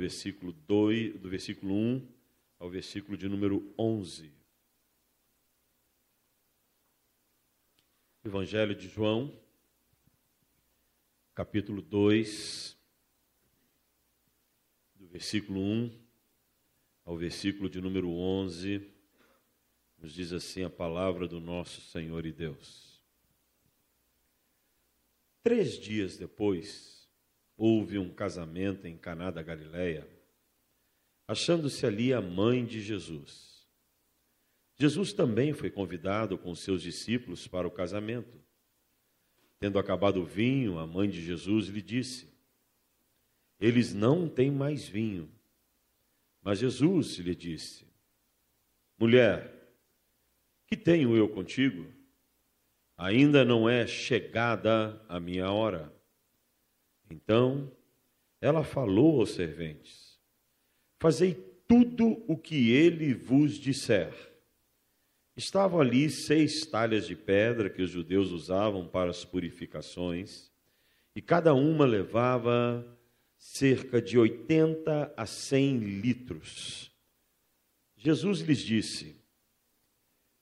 versículo 0.00 0.52
2, 0.52 1.20
do 1.20 1.28
versículo 1.28 1.74
1 1.74 2.08
ao 2.58 2.70
versículo 2.70 3.16
de 3.16 3.28
número 3.28 3.72
11. 3.78 4.32
Evangelho 8.24 8.74
de 8.74 8.88
João, 8.88 9.38
capítulo 11.34 11.80
2, 11.82 12.76
do 14.94 15.06
versículo 15.06 15.60
1 15.60 16.00
ao 17.04 17.16
versículo 17.16 17.68
de 17.68 17.80
número 17.80 18.10
11, 18.10 18.86
nos 19.98 20.12
diz 20.12 20.32
assim 20.32 20.62
a 20.62 20.70
palavra 20.70 21.26
do 21.28 21.40
nosso 21.40 21.80
Senhor 21.80 22.24
e 22.24 22.32
Deus. 22.32 23.02
Três 25.42 25.78
dias 25.78 26.16
depois, 26.16 26.99
houve 27.60 27.98
um 27.98 28.08
casamento 28.08 28.86
em 28.86 28.96
Caná 28.96 29.30
da 29.30 29.42
Galileia, 29.42 30.08
achando-se 31.28 31.84
ali 31.84 32.10
a 32.10 32.18
mãe 32.18 32.64
de 32.64 32.80
Jesus. 32.80 33.68
Jesus 34.78 35.12
também 35.12 35.52
foi 35.52 35.68
convidado 35.68 36.38
com 36.38 36.54
seus 36.54 36.80
discípulos 36.80 37.46
para 37.46 37.68
o 37.68 37.70
casamento. 37.70 38.40
Tendo 39.58 39.78
acabado 39.78 40.22
o 40.22 40.24
vinho, 40.24 40.78
a 40.78 40.86
mãe 40.86 41.10
de 41.10 41.20
Jesus 41.20 41.66
lhe 41.66 41.82
disse: 41.82 42.32
Eles 43.60 43.92
não 43.92 44.26
têm 44.26 44.50
mais 44.50 44.88
vinho. 44.88 45.30
Mas 46.40 46.60
Jesus 46.60 47.18
lhe 47.18 47.34
disse: 47.34 47.86
Mulher, 48.98 49.70
que 50.66 50.78
tenho 50.78 51.14
eu 51.14 51.28
contigo? 51.28 51.92
Ainda 52.96 53.44
não 53.44 53.68
é 53.68 53.86
chegada 53.86 54.98
a 55.06 55.20
minha 55.20 55.50
hora. 55.50 55.99
Então 57.10 57.70
ela 58.40 58.64
falou 58.64 59.20
aos 59.20 59.30
serventes: 59.30 60.18
Fazei 60.98 61.34
tudo 61.66 62.24
o 62.26 62.36
que 62.36 62.70
ele 62.70 63.12
vos 63.12 63.54
disser. 63.58 64.12
Estavam 65.36 65.80
ali 65.80 66.10
seis 66.10 66.66
talhas 66.66 67.06
de 67.06 67.16
pedra 67.16 67.70
que 67.70 67.82
os 67.82 67.90
judeus 67.90 68.30
usavam 68.30 68.86
para 68.86 69.10
as 69.10 69.24
purificações, 69.24 70.50
e 71.14 71.20
cada 71.20 71.54
uma 71.54 71.84
levava 71.84 72.86
cerca 73.36 74.00
de 74.02 74.18
80 74.18 75.14
a 75.16 75.26
100 75.26 75.78
litros. 75.78 76.92
Jesus 77.96 78.40
lhes 78.40 78.58
disse: 78.58 79.16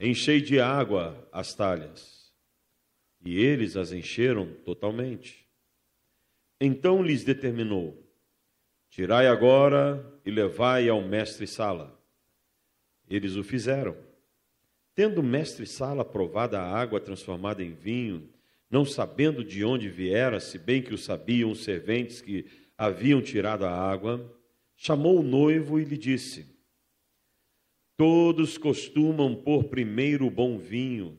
Enchei 0.00 0.40
de 0.40 0.60
água 0.60 1.28
as 1.32 1.54
talhas. 1.54 2.32
E 3.24 3.36
eles 3.36 3.76
as 3.76 3.92
encheram 3.92 4.52
totalmente. 4.64 5.47
Então 6.60 7.02
lhes 7.02 7.24
determinou: 7.24 8.02
Tirai 8.90 9.26
agora 9.26 10.20
e 10.24 10.30
levai 10.30 10.88
ao 10.88 11.00
mestre 11.02 11.46
Sala. 11.46 11.98
Eles 13.08 13.36
o 13.36 13.44
fizeram. 13.44 13.96
Tendo 14.94 15.20
o 15.20 15.24
mestre 15.24 15.66
Sala 15.66 16.04
provada 16.04 16.60
a 16.60 16.76
água 16.76 17.00
transformada 17.00 17.62
em 17.62 17.72
vinho, 17.72 18.28
não 18.70 18.84
sabendo 18.84 19.44
de 19.44 19.64
onde 19.64 19.88
viera, 19.88 20.40
se 20.40 20.58
bem 20.58 20.82
que 20.82 20.92
o 20.92 20.98
sabiam 20.98 21.50
os 21.50 21.62
serventes 21.62 22.20
que 22.20 22.46
haviam 22.76 23.22
tirado 23.22 23.64
a 23.64 23.70
água, 23.70 24.36
chamou 24.76 25.20
o 25.20 25.22
noivo 25.22 25.78
e 25.78 25.84
lhe 25.84 25.96
disse: 25.96 26.46
Todos 27.96 28.58
costumam 28.58 29.34
pôr 29.34 29.64
primeiro 29.64 30.26
o 30.26 30.30
bom 30.30 30.58
vinho, 30.58 31.18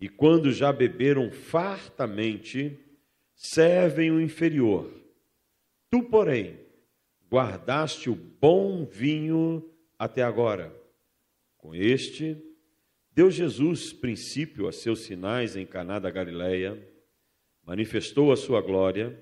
e 0.00 0.08
quando 0.08 0.52
já 0.52 0.72
beberam 0.72 1.30
fartamente, 1.30 2.78
servem 3.34 4.10
o 4.10 4.20
inferior. 4.20 4.92
Tu, 5.90 6.02
porém, 6.04 6.58
guardaste 7.30 8.08
o 8.10 8.14
bom 8.14 8.84
vinho 8.84 9.70
até 9.98 10.22
agora. 10.22 10.74
Com 11.56 11.74
este, 11.74 12.36
deu 13.12 13.30
Jesus 13.30 13.92
princípio 13.92 14.66
a 14.66 14.72
seus 14.72 15.00
sinais 15.00 15.56
em 15.56 15.66
Caná 15.66 15.98
da 15.98 16.10
Galileia, 16.10 16.76
manifestou 17.64 18.32
a 18.32 18.36
sua 18.36 18.60
glória, 18.60 19.18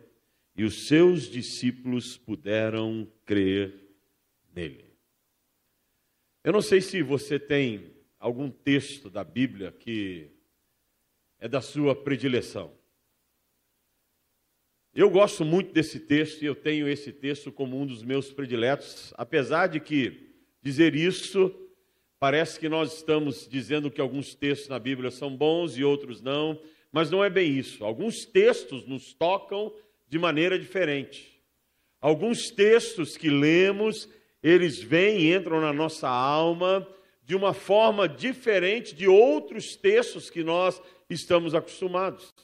e 0.57 0.65
os 0.65 0.87
seus 0.89 1.25
discípulos 1.25 2.17
puderam 2.17 3.11
crer 3.25 3.75
nele. 4.55 4.85
Eu 6.43 6.53
não 6.53 6.63
sei 6.63 6.81
se 6.81 7.03
você 7.03 7.39
tem 7.39 7.95
algum 8.19 8.51
texto 8.51 9.09
da 9.09 9.23
Bíblia 9.23 9.73
que 9.73 10.31
é 11.39 11.49
da 11.49 11.61
sua 11.61 11.95
predileção. 11.95 12.80
Eu 14.93 15.09
gosto 15.09 15.45
muito 15.45 15.73
desse 15.73 16.01
texto 16.01 16.43
e 16.43 16.47
eu 16.47 16.55
tenho 16.55 16.89
esse 16.89 17.13
texto 17.13 17.53
como 17.53 17.81
um 17.81 17.87
dos 17.87 18.03
meus 18.03 18.33
prediletos, 18.33 19.15
apesar 19.17 19.69
de 19.69 19.79
que 19.79 20.31
dizer 20.61 20.97
isso 20.97 21.55
parece 22.19 22.59
que 22.59 22.69
nós 22.69 22.97
estamos 22.97 23.49
dizendo 23.49 23.89
que 23.89 24.01
alguns 24.01 24.35
textos 24.35 24.69
na 24.69 24.81
Bíblia 24.81 25.13
são 25.13 25.35
bons 25.37 25.79
e 25.79 25.85
outros 25.85 26.21
não, 26.21 26.61
mas 26.91 27.09
não 27.09 27.23
é 27.23 27.31
bem 27.31 27.57
isso. 27.57 27.85
Alguns 27.85 28.25
textos 28.25 28.85
nos 28.85 29.15
tocam 29.15 29.73
de 30.09 30.19
maneira 30.19 30.59
diferente. 30.59 31.41
Alguns 32.01 32.51
textos 32.51 33.17
que 33.17 33.31
lemos, 33.31 34.09
eles 34.43 34.83
vêm 34.83 35.21
e 35.21 35.33
entram 35.33 35.61
na 35.61 35.73
nossa 35.73 36.09
alma 36.09 36.85
de 37.25 37.37
uma 37.37 37.55
forma 37.55 38.09
diferente 38.09 38.93
de 38.93 39.07
outros 39.07 39.77
textos 39.77 40.29
que 40.29 40.43
nós 40.43 40.83
estamos 41.09 41.55
acostumados. 41.55 42.35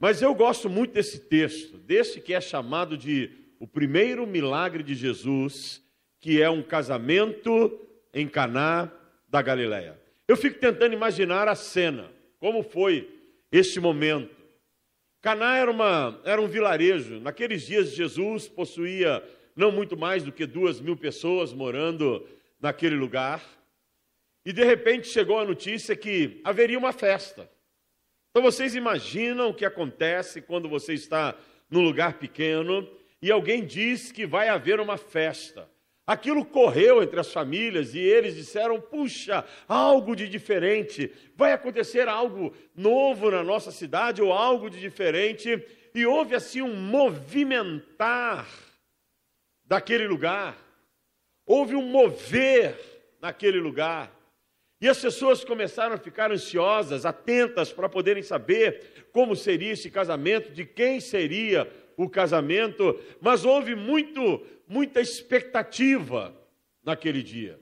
Mas 0.00 0.22
eu 0.22 0.34
gosto 0.34 0.70
muito 0.70 0.94
desse 0.94 1.20
texto, 1.20 1.76
desse 1.76 2.22
que 2.22 2.32
é 2.32 2.40
chamado 2.40 2.96
de 2.96 3.30
o 3.58 3.66
primeiro 3.66 4.26
milagre 4.26 4.82
de 4.82 4.94
Jesus, 4.94 5.84
que 6.18 6.40
é 6.40 6.48
um 6.48 6.62
casamento 6.62 7.78
em 8.14 8.26
Caná 8.26 8.90
da 9.28 9.42
Galileia. 9.42 10.00
Eu 10.26 10.38
fico 10.38 10.58
tentando 10.58 10.94
imaginar 10.94 11.48
a 11.48 11.54
cena, 11.54 12.10
como 12.38 12.62
foi 12.62 13.10
este 13.52 13.78
momento. 13.78 14.34
Caná 15.20 15.58
era, 15.58 15.70
uma, 15.70 16.18
era 16.24 16.40
um 16.40 16.48
vilarejo. 16.48 17.20
Naqueles 17.20 17.66
dias, 17.66 17.94
Jesus 17.94 18.48
possuía 18.48 19.22
não 19.54 19.70
muito 19.70 19.98
mais 19.98 20.22
do 20.22 20.32
que 20.32 20.46
duas 20.46 20.80
mil 20.80 20.96
pessoas 20.96 21.52
morando 21.52 22.26
naquele 22.58 22.94
lugar. 22.96 23.42
E 24.46 24.52
de 24.52 24.64
repente 24.64 25.08
chegou 25.08 25.38
a 25.38 25.44
notícia 25.44 25.94
que 25.94 26.40
haveria 26.42 26.78
uma 26.78 26.94
festa. 26.94 27.50
Então 28.30 28.42
vocês 28.42 28.74
imaginam 28.74 29.50
o 29.50 29.54
que 29.54 29.64
acontece 29.64 30.40
quando 30.40 30.68
você 30.68 30.94
está 30.94 31.36
num 31.68 31.82
lugar 31.82 32.14
pequeno 32.14 32.88
e 33.20 33.30
alguém 33.30 33.64
diz 33.64 34.12
que 34.12 34.24
vai 34.24 34.48
haver 34.48 34.80
uma 34.80 34.96
festa. 34.96 35.68
Aquilo 36.06 36.44
correu 36.44 37.02
entre 37.02 37.20
as 37.20 37.32
famílias 37.32 37.94
e 37.94 37.98
eles 37.98 38.34
disseram: 38.34 38.80
puxa, 38.80 39.44
algo 39.68 40.16
de 40.16 40.28
diferente, 40.28 41.12
vai 41.36 41.52
acontecer 41.52 42.08
algo 42.08 42.54
novo 42.74 43.30
na 43.30 43.42
nossa 43.42 43.70
cidade 43.70 44.22
ou 44.22 44.32
algo 44.32 44.70
de 44.70 44.80
diferente. 44.80 45.64
E 45.94 46.06
houve 46.06 46.34
assim 46.34 46.62
um 46.62 46.74
movimentar 46.74 48.48
daquele 49.64 50.06
lugar, 50.06 50.56
houve 51.46 51.74
um 51.74 51.82
mover 51.82 52.76
naquele 53.20 53.58
lugar. 53.58 54.19
E 54.80 54.88
as 54.88 54.98
pessoas 54.98 55.44
começaram 55.44 55.94
a 55.94 55.98
ficar 55.98 56.32
ansiosas, 56.32 57.04
atentas 57.04 57.70
para 57.70 57.88
poderem 57.88 58.22
saber 58.22 59.06
como 59.12 59.36
seria 59.36 59.72
esse 59.72 59.90
casamento, 59.90 60.52
de 60.52 60.64
quem 60.64 61.00
seria 61.00 61.70
o 61.96 62.08
casamento, 62.08 62.98
mas 63.20 63.44
houve 63.44 63.74
muito, 63.74 64.40
muita 64.66 65.00
expectativa 65.00 66.34
naquele 66.82 67.22
dia. 67.22 67.60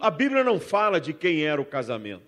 A 0.00 0.10
Bíblia 0.10 0.42
não 0.42 0.58
fala 0.58 1.00
de 1.00 1.12
quem 1.12 1.44
era 1.44 1.60
o 1.60 1.66
casamento. 1.66 2.26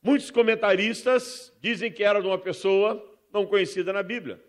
Muitos 0.00 0.30
comentaristas 0.30 1.52
dizem 1.60 1.90
que 1.90 2.04
era 2.04 2.20
de 2.20 2.26
uma 2.28 2.38
pessoa 2.38 3.04
não 3.32 3.44
conhecida 3.46 3.92
na 3.92 4.04
Bíblia. 4.04 4.40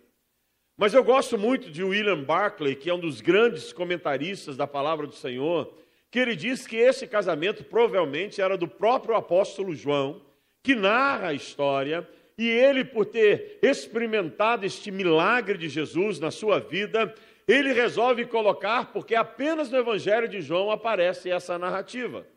Mas 0.77 0.93
eu 0.93 1.03
gosto 1.03 1.39
muito 1.39 1.71
de 1.71 1.83
William 1.83 2.23
Barclay, 2.23 2.75
que 2.75 2.87
é 2.87 2.93
um 2.93 2.99
dos 2.99 3.19
grandes 3.19 3.73
comentaristas 3.73 4.55
da 4.55 4.67
palavra 4.67 5.07
do 5.07 5.15
Senhor, 5.15 5.75
que 6.11 6.19
ele 6.19 6.35
diz 6.35 6.65
que 6.65 6.77
esse 6.77 7.05
casamento 7.07 7.63
provavelmente 7.63 8.41
era 8.41 8.57
do 8.57 8.67
próprio 8.67 9.15
apóstolo 9.15 9.75
João, 9.75 10.21
que 10.63 10.75
narra 10.75 11.29
a 11.29 11.33
história, 11.33 12.07
e 12.37 12.47
ele, 12.47 12.85
por 12.85 13.05
ter 13.05 13.59
experimentado 13.61 14.65
este 14.65 14.91
milagre 14.91 15.57
de 15.57 15.67
Jesus 15.67 16.19
na 16.19 16.29
sua 16.29 16.59
vida, 16.59 17.13
ele 17.47 17.73
resolve 17.73 18.25
colocar, 18.25 18.91
porque 18.91 19.15
apenas 19.15 19.71
no 19.71 19.77
Evangelho 19.77 20.27
de 20.27 20.41
João 20.41 20.69
aparece 20.69 21.29
essa 21.31 21.57
narrativa. 21.57 22.27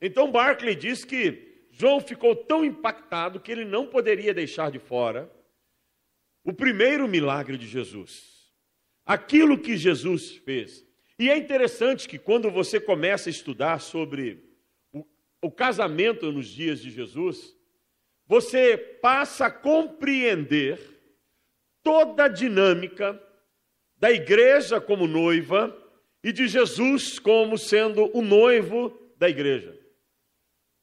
Então 0.00 0.30
Barclay 0.30 0.76
diz 0.76 1.04
que 1.04 1.66
João 1.70 2.00
ficou 2.00 2.36
tão 2.36 2.64
impactado 2.64 3.40
que 3.40 3.50
ele 3.50 3.64
não 3.64 3.86
poderia 3.86 4.32
deixar 4.32 4.70
de 4.70 4.78
fora 4.78 5.30
o 6.44 6.52
primeiro 6.52 7.08
milagre 7.08 7.58
de 7.58 7.66
Jesus. 7.66 8.52
Aquilo 9.04 9.58
que 9.58 9.76
Jesus 9.76 10.36
fez. 10.36 10.87
E 11.18 11.28
é 11.30 11.36
interessante 11.36 12.08
que 12.08 12.18
quando 12.18 12.50
você 12.50 12.80
começa 12.80 13.28
a 13.28 13.32
estudar 13.32 13.80
sobre 13.80 14.44
o, 14.92 15.04
o 15.42 15.50
casamento 15.50 16.30
nos 16.30 16.46
dias 16.46 16.80
de 16.80 16.90
Jesus, 16.90 17.56
você 18.26 18.76
passa 18.76 19.46
a 19.46 19.50
compreender 19.50 20.78
toda 21.82 22.24
a 22.24 22.28
dinâmica 22.28 23.20
da 23.96 24.12
igreja 24.12 24.80
como 24.80 25.06
noiva 25.06 25.76
e 26.22 26.32
de 26.32 26.46
Jesus 26.46 27.18
como 27.18 27.58
sendo 27.58 28.10
o 28.16 28.22
noivo 28.22 28.96
da 29.16 29.28
igreja. 29.28 29.76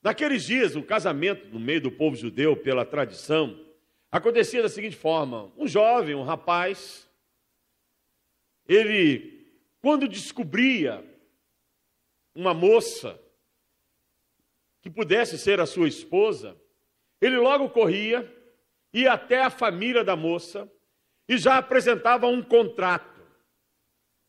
Naqueles 0.02 0.46
dias, 0.46 0.76
o 0.76 0.84
casamento 0.84 1.48
no 1.48 1.60
meio 1.60 1.82
do 1.82 1.92
povo 1.92 2.16
judeu, 2.16 2.56
pela 2.56 2.86
tradição, 2.86 3.60
acontecia 4.12 4.62
da 4.62 4.70
seguinte 4.70 4.96
forma: 4.96 5.52
um 5.58 5.68
jovem, 5.68 6.14
um 6.14 6.24
rapaz, 6.24 7.10
ele, 8.68 9.35
quando 9.86 10.08
descobria 10.08 11.06
uma 12.34 12.56
moça 12.56 13.22
que 14.82 14.90
pudesse 14.90 15.38
ser 15.38 15.60
a 15.60 15.68
sua 15.68 15.88
esposa, 15.88 16.60
ele 17.22 17.38
logo 17.38 17.70
corria, 17.70 18.28
ia 18.92 19.14
até 19.14 19.44
a 19.44 19.52
família 19.52 20.04
da 20.04 20.16
moça 20.16 20.68
e 21.30 21.38
já 21.38 21.60
apresentava 21.60 22.26
um 22.26 22.42
contrato, 22.42 23.22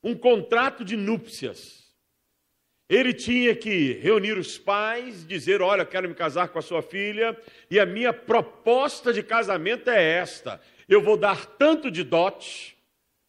um 0.04 0.14
contrato 0.14 0.84
de 0.84 0.94
núpcias. 0.94 1.90
Ele 2.86 3.14
tinha 3.14 3.56
que 3.56 3.92
reunir 3.94 4.36
os 4.36 4.58
pais, 4.58 5.26
dizer: 5.26 5.62
Olha, 5.62 5.86
quero 5.86 6.06
me 6.06 6.14
casar 6.14 6.48
com 6.48 6.58
a 6.58 6.62
sua 6.62 6.82
filha, 6.82 7.34
e 7.70 7.80
a 7.80 7.86
minha 7.86 8.12
proposta 8.12 9.10
de 9.10 9.22
casamento 9.22 9.88
é 9.88 10.02
esta: 10.18 10.60
eu 10.86 11.00
vou 11.00 11.16
dar 11.16 11.46
tanto 11.46 11.90
de 11.90 12.04
dote, 12.04 12.76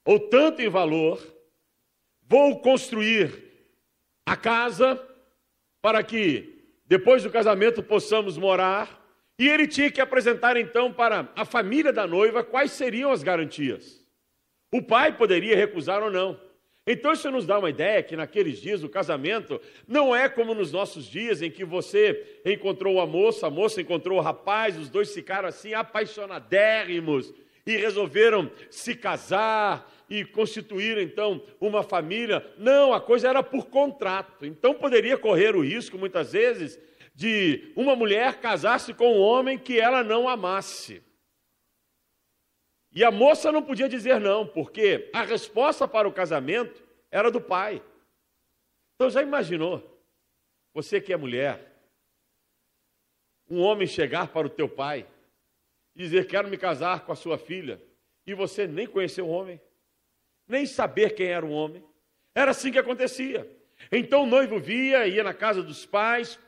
ou 0.03 0.19
tanto 0.19 0.61
em 0.61 0.67
valor, 0.67 1.36
vou 2.27 2.59
construir 2.59 3.43
a 4.25 4.35
casa 4.35 5.01
para 5.81 6.03
que 6.03 6.57
depois 6.85 7.23
do 7.23 7.29
casamento 7.29 7.81
possamos 7.81 8.37
morar. 8.37 9.05
E 9.39 9.47
ele 9.47 9.67
tinha 9.67 9.91
que 9.91 10.01
apresentar 10.01 10.57
então 10.57 10.91
para 10.91 11.31
a 11.35 11.45
família 11.45 11.93
da 11.93 12.07
noiva 12.07 12.43
quais 12.43 12.71
seriam 12.71 13.11
as 13.11 13.21
garantias. 13.21 14.03
O 14.73 14.81
pai 14.81 15.15
poderia 15.15 15.55
recusar 15.55 16.01
ou 16.01 16.11
não. 16.11 16.39
Então 16.85 17.11
isso 17.11 17.29
nos 17.29 17.45
dá 17.45 17.59
uma 17.59 17.69
ideia 17.69 18.01
que 18.01 18.15
naqueles 18.15 18.59
dias 18.59 18.81
o 18.81 18.89
casamento 18.89 19.61
não 19.85 20.15
é 20.15 20.29
como 20.29 20.55
nos 20.55 20.71
nossos 20.71 21.05
dias 21.05 21.41
em 21.41 21.51
que 21.51 21.65
você 21.65 22.39
encontrou 22.45 23.01
a 23.01 23.05
moça, 23.05 23.47
a 23.47 23.49
moça 23.49 23.81
encontrou 23.81 24.17
o 24.17 24.21
rapaz, 24.21 24.77
os 24.77 24.89
dois 24.89 25.13
ficaram 25.13 25.49
assim 25.49 25.73
apaixonadérrimos 25.73 27.33
e 27.65 27.75
resolveram 27.75 28.49
se 28.69 28.95
casar 28.95 29.91
e 30.09 30.23
constituir 30.23 30.97
então 30.97 31.43
uma 31.59 31.83
família. 31.83 32.45
Não, 32.57 32.93
a 32.93 33.01
coisa 33.01 33.29
era 33.29 33.43
por 33.43 33.67
contrato. 33.67 34.45
Então 34.45 34.73
poderia 34.73 35.17
correr 35.17 35.55
o 35.55 35.63
risco, 35.63 35.97
muitas 35.97 36.31
vezes, 36.31 36.79
de 37.13 37.71
uma 37.75 37.95
mulher 37.95 38.39
casar-se 38.39 38.93
com 38.93 39.17
um 39.17 39.21
homem 39.21 39.57
que 39.57 39.79
ela 39.79 40.03
não 40.03 40.29
amasse. 40.29 41.03
E 42.91 43.03
a 43.03 43.11
moça 43.11 43.51
não 43.51 43.61
podia 43.61 43.89
dizer 43.89 44.19
não, 44.19 44.47
porque 44.47 45.09
a 45.13 45.23
resposta 45.23 45.87
para 45.87 46.07
o 46.07 46.13
casamento 46.13 46.83
era 47.11 47.29
do 47.29 47.41
pai. 47.41 47.83
Então 48.95 49.09
já 49.09 49.21
imaginou? 49.21 49.83
Você 50.73 51.01
que 51.01 51.13
é 51.13 51.17
mulher, 51.17 51.75
um 53.49 53.61
homem 53.61 53.87
chegar 53.87 54.27
para 54.29 54.47
o 54.47 54.49
teu 54.49 54.67
pai 54.67 55.07
dizer: 55.95 56.27
Quero 56.27 56.47
me 56.47 56.57
casar 56.57 57.05
com 57.05 57.11
a 57.11 57.15
sua 57.15 57.37
filha, 57.37 57.81
e 58.25 58.33
você 58.33 58.67
nem 58.67 58.85
conheceu 58.85 59.27
o 59.27 59.31
homem? 59.31 59.59
Nem 60.47 60.65
saber 60.65 61.15
quem 61.15 61.27
era 61.27 61.45
o 61.45 61.51
homem. 61.51 61.83
Era 62.33 62.51
assim 62.51 62.71
que 62.71 62.79
acontecia. 62.79 63.49
Então 63.91 64.23
o 64.23 64.27
noivo 64.27 64.59
via, 64.59 65.07
ia 65.07 65.23
na 65.23 65.33
casa 65.33 65.61
dos 65.61 65.85
pais, 65.85 66.39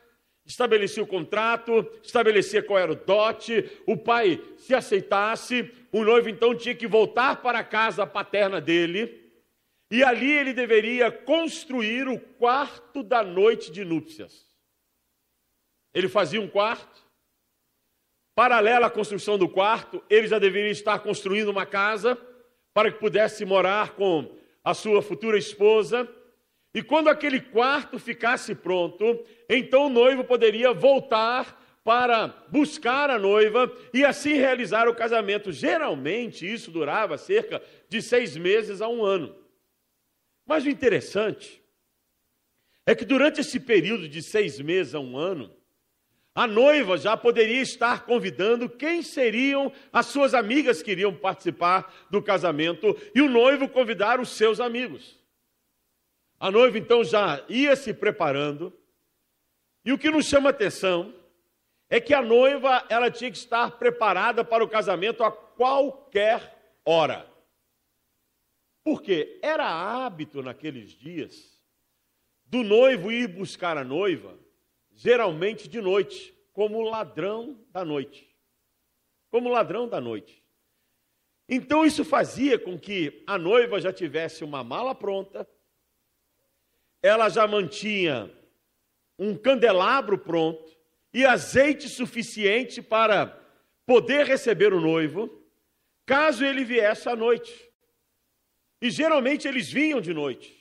estabelecia 0.46 1.04
o 1.04 1.08
contrato, 1.08 1.88
estabelecia 2.02 2.64
qual 2.64 2.80
era 2.80 2.92
o 2.92 2.96
dote, 2.96 3.70
o 3.86 3.96
pai 3.96 4.42
se 4.58 4.74
aceitasse, 4.74 5.72
o 5.92 6.04
noivo 6.04 6.30
então 6.30 6.56
tinha 6.56 6.74
que 6.74 6.88
voltar 6.88 7.42
para 7.42 7.60
a 7.60 7.64
casa 7.64 8.06
paterna 8.08 8.60
dele, 8.60 9.32
e 9.92 10.04
ali 10.04 10.32
ele 10.32 10.54
deveria 10.54 11.12
construir 11.12 12.08
o 12.08 12.20
quarto 12.20 13.04
da 13.04 13.24
noite 13.24 13.72
de 13.72 13.84
núpcias. 13.84 14.48
Ele 15.94 16.08
fazia 16.08 16.42
um 16.42 16.48
quarto, 16.48 17.04
paralelo 18.36 18.86
à 18.86 18.90
construção 18.90 19.38
do 19.38 19.50
quarto, 19.50 20.04
ele 20.10 20.28
já 20.28 20.40
deveria 20.40 20.72
estar 20.72 21.00
construindo 21.00 21.50
uma 21.50 21.66
casa, 21.66 22.16
para 22.74 22.92
que 22.92 23.00
pudesse 23.00 23.46
morar 23.46 23.96
com 23.96 24.36
a 24.64 24.74
sua 24.74 25.02
futura 25.02 25.38
esposa. 25.38 26.08
E 26.74 26.84
quando 26.84 27.10
aquele 27.10 27.40
quarto 27.40 27.98
ficasse 27.98 28.54
pronto, 28.54 29.26
então 29.50 29.88
o 29.88 29.90
noivo 29.90 30.24
poderia 30.24 30.72
voltar 30.74 31.60
para 31.84 32.28
buscar 32.50 33.10
a 33.10 33.18
noiva 33.18 33.76
e 33.94 34.06
assim 34.06 34.34
realizar 34.34 34.88
o 34.88 34.96
casamento. 34.96 35.52
Geralmente 35.52 36.52
isso 36.52 36.70
durava 36.70 37.18
cerca 37.18 37.62
de 37.88 38.02
seis 38.02 38.38
meses 38.38 38.82
a 38.82 38.88
um 38.88 39.04
ano. 39.04 39.36
Mas 40.46 40.66
o 40.66 40.70
interessante 40.70 41.64
é 42.86 42.94
que 42.94 43.06
durante 43.06 43.42
esse 43.42 43.60
período 43.60 44.08
de 44.08 44.22
seis 44.22 44.60
meses 44.60 44.94
a 44.94 45.00
um 45.00 45.18
ano, 45.18 45.56
a 46.40 46.48
noiva 46.48 46.98
já 46.98 47.18
poderia 47.18 47.62
estar 47.62 48.06
convidando 48.06 48.70
quem 48.70 49.04
seriam 49.04 49.74
as 49.92 50.06
suas 50.06 50.34
amigas 50.34 50.82
que 50.82 50.92
iriam 50.92 51.14
participar 51.14 51.94
do 52.10 52.24
casamento 52.24 52.98
e 53.14 53.20
o 53.20 53.28
noivo 53.28 53.68
convidar 53.68 54.22
os 54.22 54.30
seus 54.30 54.62
amigos. 54.62 55.20
A 56.40 56.50
noiva 56.50 56.78
então 56.78 57.04
já 57.04 57.44
ia 57.50 57.76
se 57.76 57.94
preparando. 57.94 58.72
E 59.84 59.92
o 59.92 59.98
que 59.98 60.10
nos 60.10 60.28
chama 60.28 60.52
atenção 60.52 61.14
é 61.90 62.00
que 62.00 62.14
a 62.14 62.22
noiva 62.22 62.86
ela 62.88 63.12
tinha 63.12 63.30
que 63.30 63.38
estar 63.38 63.72
preparada 63.72 64.42
para 64.42 64.64
o 64.64 64.70
casamento 64.70 65.26
a 65.26 65.32
qualquer 65.34 66.58
hora. 66.86 67.30
Porque 68.82 69.42
era 69.44 69.68
hábito 69.68 70.42
naqueles 70.42 70.92
dias 70.92 71.62
do 72.46 72.64
noivo 72.64 73.12
ir 73.12 73.28
buscar 73.28 73.78
a 73.78 73.84
noiva 73.84 74.39
geralmente 75.00 75.70
de 75.70 75.80
noite, 75.80 76.38
como 76.52 76.82
ladrão 76.82 77.58
da 77.72 77.86
noite. 77.86 78.36
Como 79.32 79.48
ladrão 79.48 79.88
da 79.88 80.02
noite. 80.02 80.44
Então 81.48 81.86
isso 81.86 82.04
fazia 82.04 82.60
com 82.60 82.78
que 82.78 83.24
a 83.26 83.38
noiva 83.38 83.80
já 83.80 83.94
tivesse 83.94 84.44
uma 84.44 84.62
mala 84.62 84.94
pronta, 84.94 85.48
ela 87.02 87.30
já 87.30 87.48
mantinha 87.48 88.30
um 89.18 89.38
candelabro 89.38 90.18
pronto 90.18 90.70
e 91.14 91.26
azeite 91.26 91.88
suficiente 91.88 92.82
para 92.82 93.28
poder 93.86 94.26
receber 94.26 94.74
o 94.74 94.82
noivo, 94.82 95.30
caso 96.06 96.44
ele 96.44 96.66
viesse 96.66 97.08
à 97.08 97.16
noite. 97.16 97.72
E 98.82 98.92
geralmente 98.92 99.48
eles 99.48 99.72
vinham 99.72 100.02
de 100.02 100.14
noite 100.14 100.60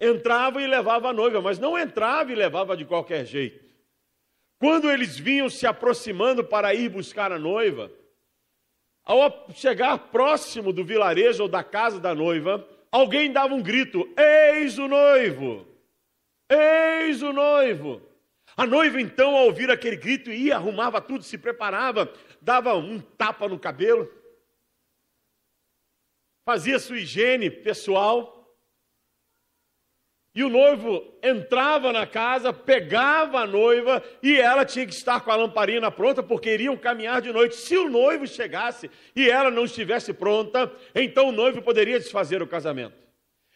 entrava 0.00 0.60
e 0.60 0.66
levava 0.66 1.08
a 1.08 1.12
noiva, 1.12 1.40
mas 1.40 1.58
não 1.58 1.78
entrava 1.78 2.30
e 2.30 2.34
levava 2.34 2.76
de 2.76 2.84
qualquer 2.84 3.24
jeito. 3.24 3.65
Quando 4.58 4.90
eles 4.90 5.18
vinham 5.18 5.50
se 5.50 5.66
aproximando 5.66 6.42
para 6.42 6.74
ir 6.74 6.88
buscar 6.88 7.30
a 7.30 7.38
noiva, 7.38 7.90
ao 9.04 9.50
chegar 9.52 9.98
próximo 10.10 10.72
do 10.72 10.84
vilarejo 10.84 11.44
ou 11.44 11.48
da 11.48 11.62
casa 11.62 12.00
da 12.00 12.14
noiva, 12.14 12.66
alguém 12.90 13.30
dava 13.30 13.54
um 13.54 13.62
grito: 13.62 14.08
Eis 14.16 14.78
o 14.78 14.88
noivo! 14.88 15.66
Eis 16.50 17.22
o 17.22 17.32
noivo! 17.32 18.02
A 18.56 18.66
noiva, 18.66 19.00
então, 19.00 19.36
ao 19.36 19.44
ouvir 19.44 19.70
aquele 19.70 19.96
grito, 19.96 20.32
ia, 20.32 20.56
arrumava 20.56 21.00
tudo, 21.00 21.22
se 21.22 21.36
preparava, 21.36 22.10
dava 22.40 22.74
um 22.74 22.98
tapa 22.98 23.46
no 23.46 23.58
cabelo, 23.58 24.10
fazia 26.48 26.78
sua 26.78 26.98
higiene 26.98 27.50
pessoal, 27.50 28.35
e 30.36 30.44
o 30.44 30.50
noivo 30.50 31.02
entrava 31.22 31.90
na 31.94 32.06
casa, 32.06 32.52
pegava 32.52 33.40
a 33.40 33.46
noiva 33.46 34.04
e 34.22 34.38
ela 34.38 34.66
tinha 34.66 34.84
que 34.84 34.92
estar 34.92 35.18
com 35.20 35.30
a 35.30 35.36
lamparina 35.36 35.90
pronta, 35.90 36.22
porque 36.22 36.52
iriam 36.52 36.76
caminhar 36.76 37.22
de 37.22 37.32
noite. 37.32 37.56
Se 37.56 37.74
o 37.74 37.88
noivo 37.88 38.26
chegasse 38.26 38.90
e 39.16 39.30
ela 39.30 39.50
não 39.50 39.64
estivesse 39.64 40.12
pronta, 40.12 40.70
então 40.94 41.30
o 41.30 41.32
noivo 41.32 41.62
poderia 41.62 41.98
desfazer 41.98 42.42
o 42.42 42.46
casamento. 42.46 42.94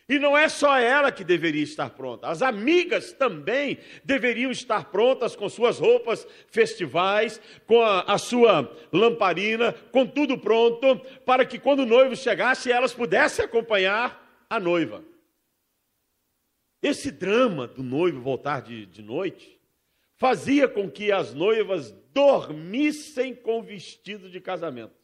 E 0.09 0.19
não 0.19 0.37
é 0.37 0.49
só 0.49 0.79
ela 0.79 1.13
que 1.13 1.23
deveria 1.23 1.63
estar 1.63 1.91
pronta, 1.91 2.29
as 2.29 2.41
amigas 2.41 3.13
também 3.13 3.79
deveriam 4.03 4.51
estar 4.51 4.87
prontas 4.87 5.37
com 5.37 5.51
suas 5.51 5.79
roupas 5.79 6.27
festivais, 6.49 7.41
com 7.67 7.83
a, 7.83 8.01
a 8.01 8.17
sua 8.17 8.75
lamparina, 8.91 9.75
com 9.93 10.07
tudo 10.07 10.39
pronto, 10.39 10.99
para 11.27 11.45
que 11.45 11.59
quando 11.59 11.81
o 11.81 11.87
noivo 11.87 12.17
chegasse, 12.17 12.73
elas 12.73 12.95
pudessem 12.95 13.45
acompanhar 13.45 14.27
a 14.49 14.59
noiva. 14.59 15.10
Esse 16.83 17.11
drama 17.11 17.67
do 17.67 17.83
noivo 17.83 18.21
voltar 18.21 18.63
de, 18.63 18.87
de 18.87 19.03
noite 19.03 19.61
fazia 20.17 20.69
com 20.69 20.91
que 20.91 21.13
as 21.13 21.35
noivas 21.35 21.91
dormissem 22.13 23.35
com 23.35 23.63
vestido 23.63 24.31
de 24.31 24.41
casamento. 24.41 24.95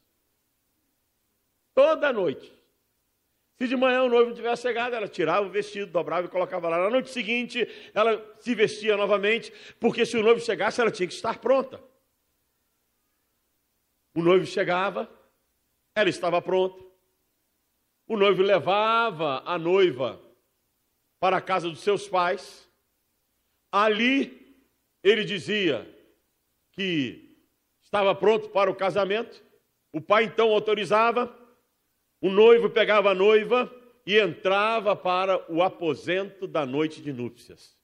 Toda 1.74 2.12
noite. 2.12 2.52
Se 3.58 3.66
de 3.66 3.76
manhã 3.76 4.02
o 4.02 4.08
noivo 4.08 4.28
não 4.28 4.36
tivesse 4.36 4.62
chegado, 4.62 4.94
ela 4.94 5.08
tirava 5.08 5.46
o 5.46 5.50
vestido, 5.50 5.90
dobrava 5.90 6.26
e 6.26 6.30
colocava 6.30 6.68
lá. 6.68 6.78
Na 6.78 6.90
noite 6.90 7.10
seguinte, 7.10 7.66
ela 7.94 8.22
se 8.38 8.54
vestia 8.54 8.96
novamente, 8.96 9.52
porque 9.80 10.04
se 10.04 10.16
o 10.16 10.22
noivo 10.22 10.40
chegasse, 10.40 10.80
ela 10.80 10.90
tinha 10.90 11.06
que 11.06 11.14
estar 11.14 11.38
pronta. 11.38 11.82
O 14.14 14.22
noivo 14.22 14.44
chegava, 14.44 15.10
ela 15.94 16.08
estava 16.08 16.40
pronta. 16.42 16.84
o 18.06 18.16
noivo 18.16 18.42
levava 18.42 19.42
a 19.46 19.58
noiva 19.58 20.25
para 21.26 21.38
a 21.38 21.42
casa 21.42 21.68
dos 21.68 21.80
seus 21.80 22.06
pais. 22.08 22.70
Ali 23.72 24.64
ele 25.02 25.24
dizia 25.24 25.84
que 26.70 27.44
estava 27.82 28.14
pronto 28.14 28.48
para 28.50 28.70
o 28.70 28.76
casamento. 28.76 29.42
O 29.92 30.00
pai 30.00 30.22
então 30.22 30.52
autorizava, 30.52 31.36
o 32.20 32.30
noivo 32.30 32.70
pegava 32.70 33.10
a 33.10 33.14
noiva 33.14 33.68
e 34.06 34.16
entrava 34.16 34.94
para 34.94 35.52
o 35.52 35.64
aposento 35.64 36.46
da 36.46 36.64
noite 36.64 37.02
de 37.02 37.12
núpcias. 37.12 37.76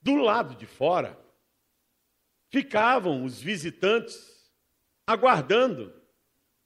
Do 0.00 0.16
lado 0.16 0.54
de 0.54 0.64
fora 0.64 1.22
ficavam 2.50 3.22
os 3.22 3.38
visitantes 3.38 4.50
aguardando 5.06 5.92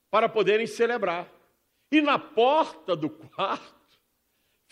para 0.08 0.28
poderem 0.28 0.68
celebrar. 0.68 1.28
E 1.90 2.00
na 2.00 2.16
porta 2.16 2.94
do 2.94 3.10
quarto 3.10 3.81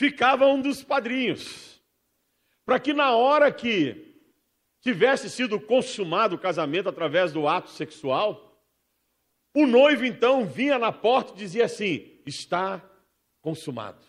ficava 0.00 0.47
um 0.47 0.62
dos 0.62 0.83
padrinhos, 0.83 1.78
para 2.64 2.80
que 2.80 2.95
na 2.95 3.14
hora 3.14 3.52
que 3.52 4.16
tivesse 4.80 5.28
sido 5.28 5.61
consumado 5.61 6.37
o 6.37 6.38
casamento 6.38 6.88
através 6.88 7.35
do 7.35 7.47
ato 7.47 7.69
sexual, 7.69 8.64
o 9.54 9.66
noivo 9.66 10.07
então 10.07 10.47
vinha 10.47 10.78
na 10.78 10.90
porta 10.90 11.35
e 11.35 11.37
dizia 11.37 11.66
assim: 11.66 12.19
está 12.25 12.83
consumado. 13.42 14.02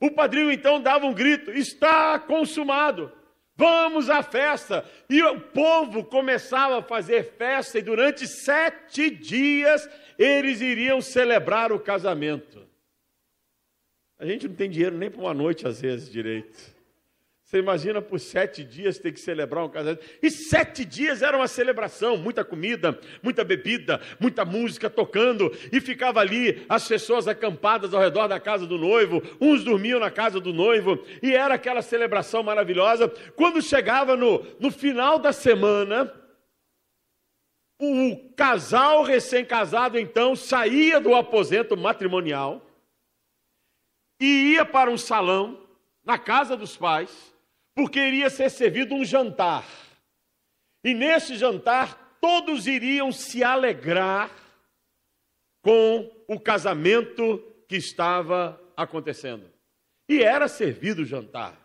O 0.00 0.10
padrinho 0.10 0.50
então 0.50 0.80
dava 0.80 1.06
um 1.06 1.14
grito: 1.14 1.52
está 1.52 2.18
consumado. 2.18 3.12
Vamos 3.54 4.10
à 4.10 4.24
festa. 4.24 4.84
E 5.08 5.22
o 5.22 5.40
povo 5.40 6.02
começava 6.02 6.80
a 6.80 6.82
fazer 6.82 7.36
festa, 7.38 7.78
e 7.78 7.82
durante 7.82 8.26
sete 8.26 9.08
dias 9.08 9.88
eles 10.18 10.60
iriam 10.60 11.00
celebrar 11.00 11.70
o 11.70 11.78
casamento. 11.78 12.65
A 14.18 14.24
gente 14.24 14.48
não 14.48 14.54
tem 14.54 14.70
dinheiro 14.70 14.96
nem 14.96 15.10
para 15.10 15.20
uma 15.20 15.34
noite, 15.34 15.66
às 15.66 15.80
vezes, 15.80 16.10
direito. 16.10 16.74
Você 17.46 17.58
imagina 17.58 18.02
por 18.02 18.18
sete 18.18 18.64
dias 18.64 18.98
ter 18.98 19.12
que 19.12 19.20
celebrar 19.20 19.64
um 19.64 19.68
casamento. 19.68 20.04
E 20.20 20.28
sete 20.28 20.84
dias 20.84 21.22
era 21.22 21.36
uma 21.36 21.46
celebração, 21.46 22.16
muita 22.16 22.44
comida, 22.44 22.98
muita 23.22 23.44
bebida, 23.44 24.00
muita 24.18 24.44
música 24.44 24.90
tocando, 24.90 25.56
e 25.70 25.80
ficava 25.80 26.18
ali 26.18 26.64
as 26.68 26.88
pessoas 26.88 27.28
acampadas 27.28 27.94
ao 27.94 28.00
redor 28.00 28.26
da 28.26 28.40
casa 28.40 28.66
do 28.66 28.76
noivo, 28.76 29.22
uns 29.40 29.62
dormiam 29.62 30.00
na 30.00 30.10
casa 30.10 30.40
do 30.40 30.52
noivo, 30.52 31.04
e 31.22 31.34
era 31.34 31.54
aquela 31.54 31.82
celebração 31.82 32.42
maravilhosa. 32.42 33.06
Quando 33.36 33.62
chegava 33.62 34.16
no, 34.16 34.44
no 34.58 34.72
final 34.72 35.16
da 35.16 35.32
semana, 35.32 36.12
o 37.80 38.16
casal 38.34 39.04
recém-casado 39.04 39.96
então 40.00 40.34
saía 40.34 40.98
do 40.98 41.14
aposento 41.14 41.76
matrimonial 41.76 42.65
e 44.20 44.52
ia 44.52 44.64
para 44.64 44.90
um 44.90 44.98
salão 44.98 45.66
na 46.04 46.18
casa 46.18 46.56
dos 46.56 46.76
pais 46.76 47.34
porque 47.74 47.98
iria 47.98 48.30
ser 48.30 48.50
servido 48.50 48.94
um 48.94 49.04
jantar. 49.04 49.66
E 50.84 50.94
nesse 50.94 51.36
jantar, 51.36 52.16
todos 52.20 52.66
iriam 52.66 53.10
se 53.10 53.42
alegrar 53.42 54.30
com 55.60 56.08
o 56.28 56.38
casamento 56.38 57.38
que 57.68 57.74
estava 57.74 58.60
acontecendo. 58.76 59.50
E 60.08 60.22
era 60.22 60.46
servido 60.46 61.02
o 61.02 61.04
jantar. 61.04 61.60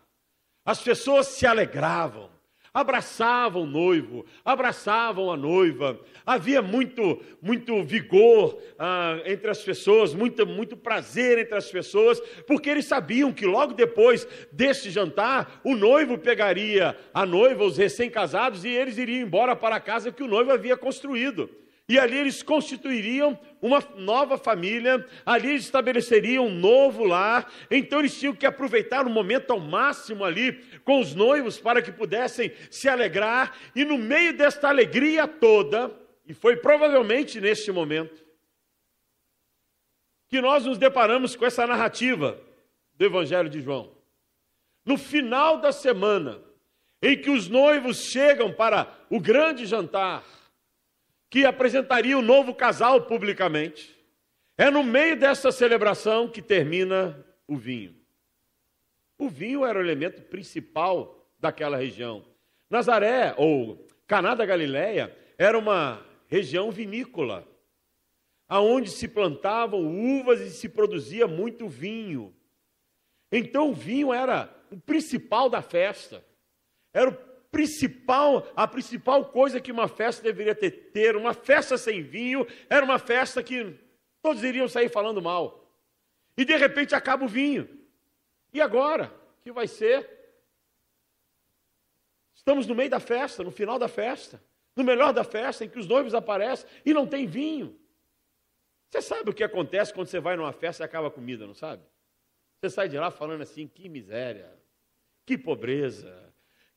As 0.65 0.81
pessoas 0.81 1.27
se 1.27 1.45
alegravam, 1.45 2.30
abraçavam 2.73 3.63
o 3.63 3.67
noivo, 3.67 4.25
abraçavam 4.45 5.31
a 5.31 5.35
noiva. 5.35 5.99
Havia 6.25 6.61
muito, 6.61 7.21
muito 7.41 7.83
vigor 7.83 8.57
ah, 8.79 9.19
entre 9.25 9.49
as 9.49 9.61
pessoas, 9.61 10.13
muito, 10.13 10.45
muito 10.45 10.77
prazer 10.77 11.37
entre 11.37 11.55
as 11.55 11.69
pessoas, 11.69 12.19
porque 12.47 12.69
eles 12.69 12.85
sabiam 12.85 13.33
que 13.33 13.45
logo 13.45 13.73
depois 13.73 14.27
deste 14.51 14.89
jantar, 14.89 15.59
o 15.63 15.75
noivo 15.75 16.17
pegaria 16.17 16.97
a 17.13 17.25
noiva, 17.25 17.63
os 17.65 17.77
recém-casados, 17.77 18.63
e 18.63 18.69
eles 18.69 18.97
iriam 18.97 19.21
embora 19.21 19.55
para 19.55 19.75
a 19.75 19.81
casa 19.81 20.11
que 20.11 20.23
o 20.23 20.27
noivo 20.27 20.51
havia 20.51 20.77
construído. 20.77 21.49
E 21.91 21.99
ali 21.99 22.17
eles 22.17 22.41
constituiriam 22.41 23.37
uma 23.61 23.83
nova 23.97 24.37
família, 24.37 25.05
ali 25.25 25.49
eles 25.49 25.65
estabeleceriam 25.65 26.47
um 26.47 26.55
novo 26.55 27.03
lar. 27.03 27.51
Então 27.69 27.99
eles 27.99 28.17
tinham 28.17 28.33
que 28.33 28.45
aproveitar 28.45 29.05
o 29.05 29.09
momento 29.09 29.51
ao 29.51 29.59
máximo 29.59 30.23
ali 30.23 30.53
com 30.85 31.01
os 31.01 31.13
noivos 31.13 31.59
para 31.59 31.81
que 31.81 31.91
pudessem 31.91 32.53
se 32.69 32.87
alegrar. 32.87 33.57
E 33.75 33.83
no 33.83 33.97
meio 33.97 34.31
desta 34.37 34.69
alegria 34.69 35.27
toda, 35.27 35.91
e 36.25 36.33
foi 36.33 36.55
provavelmente 36.55 37.41
neste 37.41 37.73
momento, 37.73 38.23
que 40.29 40.39
nós 40.39 40.65
nos 40.65 40.77
deparamos 40.77 41.35
com 41.35 41.45
essa 41.45 41.67
narrativa 41.67 42.39
do 42.93 43.03
Evangelho 43.03 43.49
de 43.49 43.59
João. 43.59 43.91
No 44.85 44.97
final 44.97 45.57
da 45.57 45.73
semana, 45.73 46.41
em 47.01 47.19
que 47.19 47.29
os 47.29 47.49
noivos 47.49 48.05
chegam 48.05 48.49
para 48.49 48.87
o 49.09 49.19
grande 49.19 49.65
jantar, 49.65 50.23
que 51.31 51.45
apresentaria 51.45 52.17
o 52.17 52.21
novo 52.21 52.53
casal 52.53 53.03
publicamente. 53.03 53.97
É 54.57 54.69
no 54.69 54.83
meio 54.83 55.17
dessa 55.17 55.49
celebração 55.49 56.27
que 56.27 56.41
termina 56.41 57.25
o 57.47 57.55
vinho. 57.55 57.95
O 59.17 59.29
vinho 59.29 59.65
era 59.65 59.79
o 59.79 59.81
elemento 59.81 60.21
principal 60.23 61.25
daquela 61.39 61.77
região. 61.77 62.25
Nazaré, 62.69 63.33
ou 63.37 63.87
Caná 64.05 64.35
da 64.35 64.45
Galileia, 64.45 65.17
era 65.37 65.57
uma 65.57 66.05
região 66.27 66.69
vinícola, 66.69 67.47
aonde 68.47 68.89
se 68.89 69.07
plantavam 69.07 69.87
uvas 69.87 70.41
e 70.41 70.49
se 70.49 70.67
produzia 70.67 71.27
muito 71.27 71.65
vinho. 71.69 72.35
Então 73.31 73.69
o 73.69 73.73
vinho 73.73 74.13
era 74.13 74.53
o 74.69 74.77
principal 74.77 75.49
da 75.49 75.61
festa. 75.61 76.25
Era 76.93 77.09
o 77.09 77.30
principal, 77.51 78.47
a 78.55 78.65
principal 78.65 79.25
coisa 79.25 79.59
que 79.59 79.71
uma 79.71 79.87
festa 79.87 80.23
deveria 80.23 80.55
ter, 80.55 80.71
ter, 80.91 81.15
uma 81.15 81.33
festa 81.33 81.77
sem 81.77 82.01
vinho, 82.01 82.47
era 82.69 82.83
uma 82.83 82.97
festa 82.97 83.43
que 83.43 83.77
todos 84.21 84.43
iriam 84.43 84.67
sair 84.67 84.89
falando 84.89 85.21
mal. 85.21 85.69
E 86.37 86.45
de 86.45 86.55
repente 86.55 86.95
acaba 86.95 87.25
o 87.25 87.27
vinho. 87.27 87.67
E 88.53 88.61
agora? 88.61 89.13
O 89.39 89.43
que 89.43 89.51
vai 89.51 89.67
ser? 89.67 90.09
Estamos 92.33 92.65
no 92.65 92.73
meio 92.73 92.89
da 92.89 92.99
festa, 92.99 93.43
no 93.43 93.51
final 93.51 93.77
da 93.77 93.87
festa, 93.87 94.41
no 94.75 94.83
melhor 94.83 95.13
da 95.13 95.23
festa, 95.23 95.65
em 95.65 95.69
que 95.69 95.77
os 95.77 95.87
noivos 95.87 96.15
aparecem 96.15 96.67
e 96.85 96.93
não 96.93 97.05
tem 97.05 97.27
vinho. 97.27 97.77
Você 98.89 99.01
sabe 99.01 99.29
o 99.29 99.33
que 99.33 99.43
acontece 99.43 99.93
quando 99.93 100.07
você 100.07 100.19
vai 100.19 100.35
numa 100.35 100.51
festa 100.51 100.83
e 100.83 100.85
acaba 100.85 101.07
a 101.07 101.11
comida, 101.11 101.45
não 101.45 101.53
sabe? 101.53 101.83
Você 102.59 102.69
sai 102.69 102.89
de 102.89 102.97
lá 102.97 103.11
falando 103.11 103.41
assim: 103.41 103.67
que 103.67 103.87
miséria, 103.87 104.51
que 105.25 105.37
pobreza, 105.37 106.30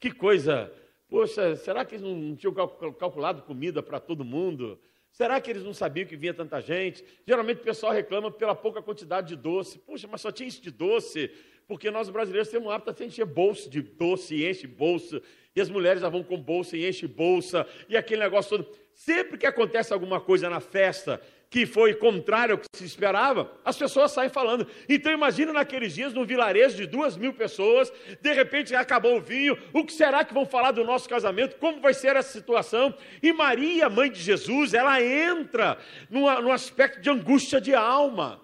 que 0.04 0.10
coisa, 0.10 0.70
poxa, 1.08 1.56
será 1.56 1.82
que 1.82 1.94
eles 1.94 2.04
não 2.04 2.36
tinham 2.36 2.52
calculado 2.52 3.40
comida 3.40 3.82
para 3.82 3.98
todo 3.98 4.22
mundo? 4.22 4.78
Será 5.10 5.40
que 5.40 5.50
eles 5.50 5.64
não 5.64 5.72
sabiam 5.72 6.06
que 6.06 6.14
vinha 6.14 6.34
tanta 6.34 6.60
gente? 6.60 7.02
Geralmente 7.26 7.62
o 7.62 7.64
pessoal 7.64 7.90
reclama 7.90 8.30
pela 8.30 8.54
pouca 8.54 8.82
quantidade 8.82 9.28
de 9.28 9.36
doce. 9.36 9.78
Poxa, 9.78 10.06
mas 10.06 10.20
só 10.20 10.30
tinha 10.30 10.46
isso 10.46 10.60
de 10.60 10.70
doce, 10.70 11.30
porque 11.66 11.90
nós 11.90 12.10
brasileiros 12.10 12.50
temos 12.50 12.70
hábito 12.70 12.92
de 12.92 13.04
encher 13.04 13.24
bolsa 13.24 13.70
de 13.70 13.80
doce, 13.80 14.34
e 14.34 14.46
enche 14.46 14.66
bolsa, 14.66 15.22
e 15.56 15.60
as 15.62 15.70
mulheres 15.70 16.02
já 16.02 16.10
vão 16.10 16.22
com 16.22 16.36
bolsa 16.36 16.76
e 16.76 16.86
enche 16.86 17.06
bolsa, 17.06 17.66
e 17.88 17.96
aquele 17.96 18.20
negócio 18.20 18.58
todo. 18.58 18.76
Sempre 18.92 19.38
que 19.38 19.46
acontece 19.46 19.90
alguma 19.94 20.20
coisa 20.20 20.50
na 20.50 20.60
festa 20.60 21.18
que 21.54 21.66
foi 21.66 21.94
contrário 21.94 22.54
ao 22.54 22.58
que 22.58 22.66
se 22.74 22.84
esperava, 22.84 23.48
as 23.64 23.78
pessoas 23.78 24.10
saem 24.10 24.28
falando. 24.28 24.66
Então 24.88 25.12
imagina 25.12 25.52
naqueles 25.52 25.94
dias, 25.94 26.12
num 26.12 26.24
vilarejo 26.24 26.74
de 26.74 26.84
duas 26.84 27.16
mil 27.16 27.32
pessoas, 27.32 27.92
de 28.20 28.32
repente 28.32 28.74
acabou 28.74 29.18
o 29.18 29.20
vinho, 29.20 29.56
o 29.72 29.84
que 29.84 29.92
será 29.92 30.24
que 30.24 30.34
vão 30.34 30.44
falar 30.44 30.72
do 30.72 30.82
nosso 30.82 31.08
casamento? 31.08 31.54
Como 31.58 31.80
vai 31.80 31.94
ser 31.94 32.16
essa 32.16 32.32
situação? 32.32 32.92
E 33.22 33.32
Maria, 33.32 33.88
mãe 33.88 34.10
de 34.10 34.18
Jesus, 34.20 34.74
ela 34.74 35.00
entra 35.00 35.78
no 36.10 36.50
aspecto 36.50 37.00
de 37.00 37.08
angústia 37.08 37.60
de 37.60 37.72
alma. 37.72 38.42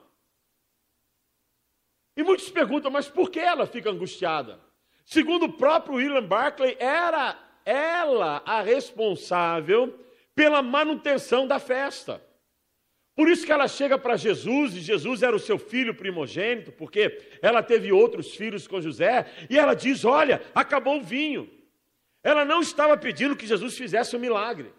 E 2.17 2.23
muitos 2.23 2.49
perguntam, 2.49 2.93
mas 2.93 3.09
por 3.09 3.29
que 3.29 3.41
ela 3.41 3.67
fica 3.67 3.91
angustiada? 3.91 4.61
Segundo 5.05 5.47
o 5.47 5.53
próprio 5.53 5.97
William 5.97 6.23
Barclay, 6.23 6.77
era 6.79 7.37
ela 7.65 8.41
a 8.47 8.63
responsável 8.63 9.99
pela 10.33 10.63
manutenção 10.63 11.45
da 11.45 11.59
festa. 11.59 12.30
Por 13.15 13.29
isso 13.29 13.45
que 13.45 13.53
ela 13.53 13.69
chega 13.69 13.99
para 13.99 14.17
Jesus, 14.17 14.75
e 14.75 14.81
Jesus 14.81 15.23
era 15.23 15.35
o 15.35 15.41
seu 15.41 15.59
filho 15.59 15.95
primogênito, 15.95 16.73
porque 16.73 17.21
ela 17.43 17.63
teve 17.63 17.93
outros 17.93 18.35
filhos 18.35 18.67
com 18.67 18.81
José, 18.81 19.27
e 19.49 19.59
ela 19.59 19.75
diz: 19.75 20.05
Olha, 20.05 20.43
acabou 20.55 20.99
o 20.99 21.03
vinho. 21.03 21.51
Ela 22.23 22.45
não 22.45 22.61
estava 22.61 22.97
pedindo 22.97 23.37
que 23.37 23.47
Jesus 23.47 23.77
fizesse 23.77 24.15
um 24.15 24.21
milagre. 24.21 24.73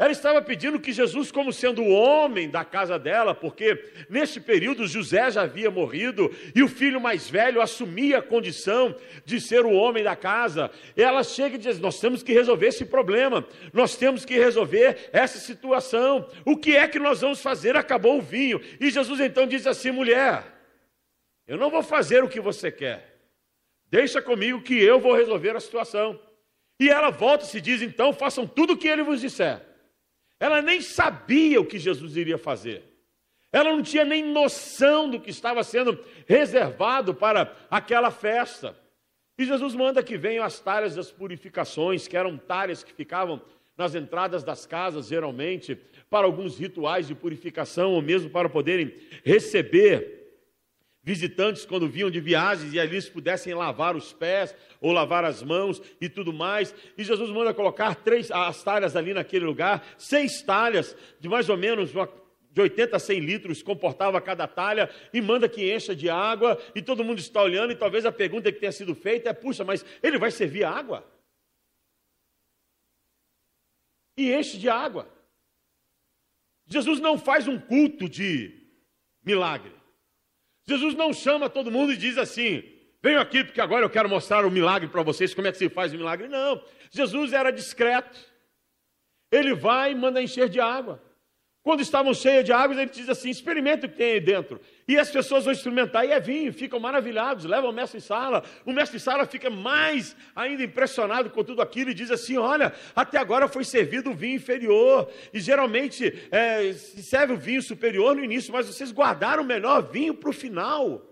Ela 0.00 0.12
estava 0.12 0.40
pedindo 0.40 0.80
que 0.80 0.94
Jesus, 0.94 1.30
como 1.30 1.52
sendo 1.52 1.82
o 1.82 1.90
homem 1.90 2.48
da 2.48 2.64
casa 2.64 2.98
dela, 2.98 3.34
porque 3.34 3.84
neste 4.08 4.40
período 4.40 4.86
José 4.86 5.30
já 5.30 5.42
havia 5.42 5.70
morrido 5.70 6.34
e 6.54 6.62
o 6.62 6.68
filho 6.68 6.98
mais 6.98 7.28
velho 7.28 7.60
assumia 7.60 8.16
a 8.16 8.22
condição 8.22 8.96
de 9.26 9.38
ser 9.38 9.66
o 9.66 9.72
homem 9.72 10.02
da 10.02 10.16
casa. 10.16 10.70
Ela 10.96 11.22
chega 11.22 11.56
e 11.56 11.58
diz: 11.58 11.78
Nós 11.78 12.00
temos 12.00 12.22
que 12.22 12.32
resolver 12.32 12.68
esse 12.68 12.86
problema, 12.86 13.46
nós 13.74 13.94
temos 13.94 14.24
que 14.24 14.38
resolver 14.38 15.10
essa 15.12 15.38
situação. 15.38 16.26
O 16.46 16.56
que 16.56 16.74
é 16.74 16.88
que 16.88 16.98
nós 16.98 17.20
vamos 17.20 17.42
fazer? 17.42 17.76
Acabou 17.76 18.16
o 18.16 18.22
vinho. 18.22 18.58
E 18.80 18.88
Jesus 18.88 19.20
então 19.20 19.46
diz 19.46 19.66
assim: 19.66 19.90
Mulher, 19.90 20.44
eu 21.46 21.58
não 21.58 21.68
vou 21.68 21.82
fazer 21.82 22.24
o 22.24 22.28
que 22.28 22.40
você 22.40 22.72
quer, 22.72 23.20
deixa 23.90 24.22
comigo 24.22 24.62
que 24.62 24.82
eu 24.82 24.98
vou 24.98 25.14
resolver 25.14 25.54
a 25.54 25.60
situação. 25.60 26.18
E 26.80 26.88
ela 26.88 27.10
volta 27.10 27.44
e 27.44 27.48
se 27.48 27.60
diz: 27.60 27.82
Então 27.82 28.14
façam 28.14 28.46
tudo 28.46 28.72
o 28.72 28.78
que 28.78 28.88
ele 28.88 29.02
vos 29.02 29.20
disser. 29.20 29.68
Ela 30.40 30.62
nem 30.62 30.80
sabia 30.80 31.60
o 31.60 31.66
que 31.66 31.78
Jesus 31.78 32.16
iria 32.16 32.38
fazer. 32.38 32.82
Ela 33.52 33.70
não 33.70 33.82
tinha 33.82 34.04
nem 34.04 34.24
noção 34.24 35.10
do 35.10 35.20
que 35.20 35.30
estava 35.30 35.62
sendo 35.62 36.02
reservado 36.26 37.14
para 37.14 37.54
aquela 37.70 38.10
festa. 38.10 38.74
E 39.38 39.44
Jesus 39.44 39.74
manda 39.74 40.02
que 40.02 40.16
venham 40.16 40.44
as 40.44 40.58
talhas 40.58 40.94
das 40.94 41.10
purificações, 41.10 42.08
que 42.08 42.16
eram 42.16 42.38
talhas 42.38 42.82
que 42.82 42.92
ficavam 42.92 43.40
nas 43.76 43.94
entradas 43.94 44.44
das 44.44 44.66
casas, 44.66 45.08
geralmente, 45.08 45.78
para 46.08 46.26
alguns 46.26 46.58
rituais 46.58 47.06
de 47.06 47.14
purificação, 47.14 47.92
ou 47.92 48.02
mesmo 48.02 48.30
para 48.30 48.48
poderem 48.48 48.94
receber 49.24 50.19
visitantes 51.02 51.64
quando 51.64 51.88
vinham 51.88 52.10
de 52.10 52.20
viagens 52.20 52.72
e 52.72 52.80
ali 52.80 52.92
eles 52.92 53.08
pudessem 53.08 53.54
lavar 53.54 53.96
os 53.96 54.12
pés 54.12 54.54
ou 54.80 54.92
lavar 54.92 55.24
as 55.24 55.42
mãos 55.42 55.80
e 56.00 56.08
tudo 56.08 56.32
mais. 56.32 56.74
E 56.96 57.02
Jesus 57.02 57.30
manda 57.30 57.54
colocar 57.54 57.94
três 57.94 58.30
as 58.30 58.62
talhas 58.62 58.96
ali 58.96 59.14
naquele 59.14 59.44
lugar, 59.44 59.84
seis 59.96 60.42
talhas 60.42 60.96
de 61.18 61.28
mais 61.28 61.48
ou 61.48 61.56
menos 61.56 61.94
uma, 61.94 62.08
de 62.52 62.60
80 62.60 62.96
a 62.96 63.00
100 63.00 63.20
litros 63.20 63.62
comportava 63.62 64.20
cada 64.20 64.46
talha 64.46 64.90
e 65.12 65.20
manda 65.20 65.48
que 65.48 65.72
encha 65.72 65.94
de 65.94 66.10
água 66.10 66.60
e 66.74 66.82
todo 66.82 67.04
mundo 67.04 67.18
está 67.18 67.42
olhando 67.42 67.72
e 67.72 67.76
talvez 67.76 68.04
a 68.04 68.12
pergunta 68.12 68.52
que 68.52 68.60
tenha 68.60 68.72
sido 68.72 68.94
feita 68.94 69.30
é: 69.30 69.32
puxa, 69.32 69.64
mas 69.64 69.84
ele 70.02 70.18
vai 70.18 70.30
servir 70.30 70.64
água? 70.64 71.06
E 74.16 74.34
enche 74.34 74.58
de 74.58 74.68
água. 74.68 75.08
Jesus 76.66 77.00
não 77.00 77.18
faz 77.18 77.48
um 77.48 77.58
culto 77.58 78.08
de 78.08 78.52
milagre. 79.24 79.79
Jesus 80.70 80.94
não 80.94 81.12
chama 81.12 81.50
todo 81.50 81.70
mundo 81.70 81.92
e 81.92 81.96
diz 81.96 82.16
assim: 82.16 82.62
venho 83.02 83.20
aqui 83.20 83.42
porque 83.42 83.60
agora 83.60 83.84
eu 83.84 83.90
quero 83.90 84.08
mostrar 84.08 84.46
o 84.46 84.50
milagre 84.50 84.88
para 84.88 85.02
vocês, 85.02 85.34
como 85.34 85.48
é 85.48 85.52
que 85.52 85.58
se 85.58 85.68
faz 85.68 85.92
o 85.92 85.96
milagre. 85.96 86.28
Não, 86.28 86.62
Jesus 86.90 87.32
era 87.32 87.50
discreto. 87.50 88.18
Ele 89.32 89.52
vai 89.54 89.92
e 89.92 89.94
manda 89.94 90.22
encher 90.22 90.48
de 90.48 90.60
água. 90.60 91.02
Quando 91.62 91.80
estavam 91.80 92.14
cheias 92.14 92.44
de 92.44 92.52
água, 92.52 92.74
ele 92.74 92.90
diz 92.90 93.08
assim: 93.08 93.30
experimenta 93.30 93.86
o 93.86 93.90
que 93.90 93.96
tem 93.96 94.12
aí 94.12 94.20
dentro. 94.20 94.60
E 94.90 94.98
as 94.98 95.08
pessoas 95.08 95.44
vão 95.44 95.52
experimentar, 95.52 96.04
e 96.04 96.10
é 96.10 96.18
vinho, 96.18 96.52
ficam 96.52 96.80
maravilhados, 96.80 97.44
levam 97.44 97.70
o 97.70 97.72
mestre 97.72 97.98
em 97.98 98.00
sala. 98.00 98.42
O 98.66 98.72
mestre 98.72 98.96
em 98.96 98.98
sala 98.98 99.24
fica 99.24 99.48
mais 99.48 100.16
ainda 100.34 100.64
impressionado 100.64 101.30
com 101.30 101.44
tudo 101.44 101.62
aquilo 101.62 101.90
e 101.90 101.94
diz 101.94 102.10
assim: 102.10 102.36
olha, 102.36 102.74
até 102.92 103.16
agora 103.16 103.46
foi 103.46 103.62
servido 103.62 104.10
o 104.10 104.14
vinho 104.14 104.34
inferior. 104.34 105.08
E 105.32 105.38
geralmente 105.38 106.12
é, 106.32 106.72
se 106.72 107.04
serve 107.04 107.34
o 107.34 107.36
vinho 107.36 107.62
superior 107.62 108.16
no 108.16 108.24
início, 108.24 108.52
mas 108.52 108.66
vocês 108.66 108.90
guardaram 108.90 109.44
o 109.44 109.46
melhor 109.46 109.80
vinho 109.80 110.12
para 110.12 110.30
o 110.30 110.32
final. 110.32 111.06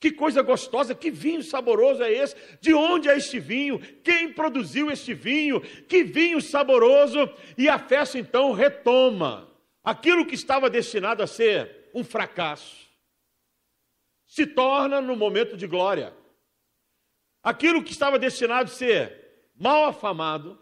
Que 0.00 0.10
coisa 0.10 0.42
gostosa, 0.42 0.92
que 0.92 1.08
vinho 1.08 1.44
saboroso 1.44 2.02
é 2.02 2.12
esse? 2.12 2.34
De 2.60 2.74
onde 2.74 3.08
é 3.08 3.16
este 3.16 3.38
vinho? 3.38 3.78
Quem 4.02 4.32
produziu 4.32 4.90
este 4.90 5.14
vinho? 5.14 5.60
Que 5.60 6.02
vinho 6.02 6.40
saboroso! 6.40 7.30
E 7.56 7.68
a 7.68 7.78
festa 7.78 8.18
então 8.18 8.50
retoma. 8.50 9.48
Aquilo 9.84 10.26
que 10.26 10.34
estava 10.34 10.68
destinado 10.68 11.22
a 11.22 11.26
ser 11.28 11.88
um 11.94 12.02
fracasso 12.02 12.90
se 14.32 14.46
torna 14.46 14.98
no 14.98 15.14
momento 15.14 15.58
de 15.58 15.66
glória. 15.66 16.16
Aquilo 17.42 17.84
que 17.84 17.92
estava 17.92 18.18
destinado 18.18 18.70
a 18.70 18.74
ser 18.74 19.50
mal 19.54 19.84
afamado 19.84 20.58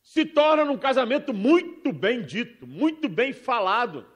se 0.00 0.24
torna 0.24 0.64
num 0.64 0.78
casamento 0.78 1.34
muito 1.34 1.92
bem 1.92 2.24
dito, 2.24 2.68
muito 2.68 3.08
bem 3.08 3.32
falado. 3.32 4.06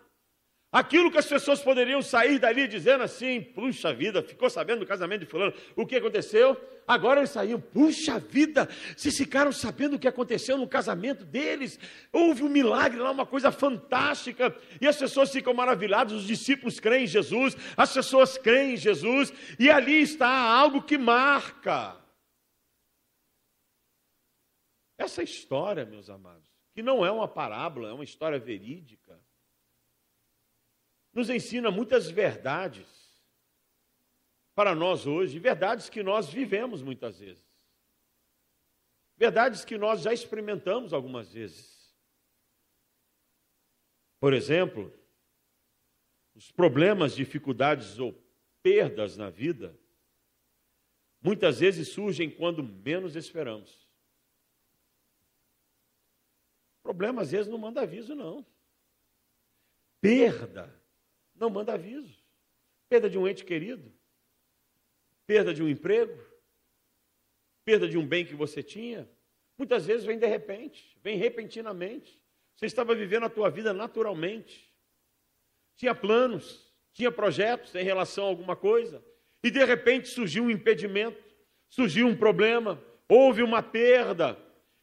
Aquilo 0.71 1.11
que 1.11 1.17
as 1.17 1.27
pessoas 1.27 1.63
poderiam 1.63 2.03
sair 2.03 2.39
dali 2.39 2.69
dizendo 2.69 3.03
assim: 3.03 3.41
puxa 3.41 3.93
vida, 3.95 4.23
ficou 4.23 4.51
sabendo 4.51 4.81
do 4.81 4.87
casamento 4.87 5.21
de 5.21 5.27
Fulano, 5.27 5.55
o 5.75 5.87
que 5.87 5.97
aconteceu? 5.97 6.57
Agora 6.87 7.21
eles 7.21 7.31
saíam, 7.31 7.61
puxa 7.61 8.19
vida, 8.19 8.69
vocês 8.97 9.17
ficaram 9.17 9.53
sabendo 9.53 9.97
o 9.97 9.99
que 9.99 10.09
aconteceu 10.09 10.57
no 10.57 10.67
casamento 10.67 11.25
deles? 11.25 11.79
Houve 12.11 12.43
um 12.43 12.49
milagre 12.49 12.99
lá, 12.99 13.11
uma 13.11 13.27
coisa 13.27 13.53
fantástica, 13.53 14.55
e 14.81 14.87
as 14.87 14.97
pessoas 14.97 15.31
ficam 15.31 15.53
maravilhadas. 15.53 16.15
Os 16.15 16.27
discípulos 16.27 16.81
creem 16.81 17.05
em 17.05 17.07
Jesus, 17.07 17.57
as 17.77 17.93
pessoas 17.93 18.39
creem 18.39 18.75
em 18.75 18.77
Jesus, 18.77 19.33
e 19.59 19.71
ali 19.71 20.01
está 20.01 20.29
algo 20.29 20.83
que 20.83 20.97
marca. 20.97 21.97
Essa 24.99 25.23
história, 25.23 25.85
meus 25.85 26.09
amados, 26.09 26.51
que 26.75 26.83
não 26.83 27.05
é 27.05 27.11
uma 27.11 27.29
parábola, 27.29 27.91
é 27.91 27.93
uma 27.93 28.05
história 28.05 28.39
verídica 28.39 29.08
nos 31.19 31.29
ensina 31.31 31.69
muitas 31.69 32.09
verdades 32.09 32.87
para 34.55 34.73
nós 34.73 35.05
hoje, 35.05 35.41
verdades 35.41 35.91
que 35.91 36.01
nós 36.01 36.29
vivemos 36.29 36.81
muitas 36.81 37.19
vezes, 37.19 37.45
verdades 39.17 39.65
que 39.65 39.77
nós 39.77 40.03
já 40.03 40.13
experimentamos 40.13 40.93
algumas 40.93 41.33
vezes. 41.33 41.93
Por 44.21 44.33
exemplo, 44.33 44.97
os 46.37 46.53
problemas, 46.53 47.17
dificuldades 47.17 47.99
ou 47.99 48.13
perdas 48.63 49.17
na 49.17 49.29
vida, 49.29 49.77
muitas 51.21 51.59
vezes 51.59 51.89
surgem 51.89 52.31
quando 52.31 52.63
menos 52.63 53.17
esperamos. 53.17 53.89
Problema 56.81 57.23
às 57.23 57.33
vezes 57.33 57.49
não 57.49 57.59
manda 57.59 57.83
aviso, 57.83 58.15
não. 58.15 58.47
Perda 60.01 60.78
não 61.39 61.51
manda 61.51 61.75
aviso. 61.75 62.17
Perda 62.89 63.09
de 63.09 63.19
um 63.19 63.29
ente 63.29 63.45
querido, 63.45 63.93
perda 65.27 65.53
de 65.53 65.63
um 65.63 65.69
emprego, 65.69 66.19
perda 67.65 67.87
de 67.87 67.99
um 67.99 68.07
bem 68.07 68.25
que 68.25 68.35
você 68.35 68.63
tinha, 68.63 69.09
muitas 69.59 69.85
vezes 69.85 70.07
vem 70.07 70.19
de 70.19 70.27
repente, 70.27 70.99
vem 71.03 71.19
repentinamente. 71.19 72.19
Você 72.57 72.67
estava 72.67 72.95
vivendo 72.95 73.25
a 73.25 73.29
tua 73.29 73.51
vida 73.51 73.75
naturalmente. 73.75 74.73
Tinha 75.77 75.95
planos, 75.95 76.67
tinha 76.93 77.13
projetos 77.13 77.75
em 77.75 77.85
relação 77.85 78.25
a 78.25 78.29
alguma 78.29 78.57
coisa, 78.57 79.05
e 79.45 79.51
de 79.51 79.63
repente 79.65 80.09
surgiu 80.09 80.45
um 80.45 80.51
impedimento, 80.51 81.23
surgiu 81.69 82.07
um 82.07 82.17
problema, 82.17 82.83
houve 83.09 83.43
uma 83.43 83.63
perda, 83.63 84.37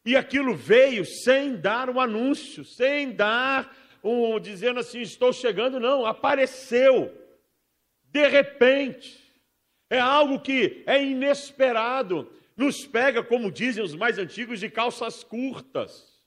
e 0.06 0.16
aquilo 0.16 0.56
veio 0.56 1.04
sem 1.04 1.58
dar 1.58 1.90
o 1.90 1.94
um 1.94 2.00
anúncio, 2.00 2.64
sem 2.64 3.12
dar 3.12 3.76
um, 4.06 4.40
dizendo 4.40 4.80
assim: 4.80 5.02
estou 5.02 5.34
chegando, 5.34 5.80
não, 5.80 6.06
apareceu, 6.06 7.12
de 8.04 8.28
repente, 8.28 9.20
é 9.90 10.00
algo 10.00 10.40
que 10.40 10.84
é 10.86 11.04
inesperado, 11.04 12.32
nos 12.56 12.86
pega, 12.86 13.24
como 13.24 13.52
dizem 13.52 13.84
os 13.84 13.96
mais 13.96 14.20
antigos, 14.20 14.60
de 14.60 14.70
calças 14.70 15.24
curtas, 15.24 16.24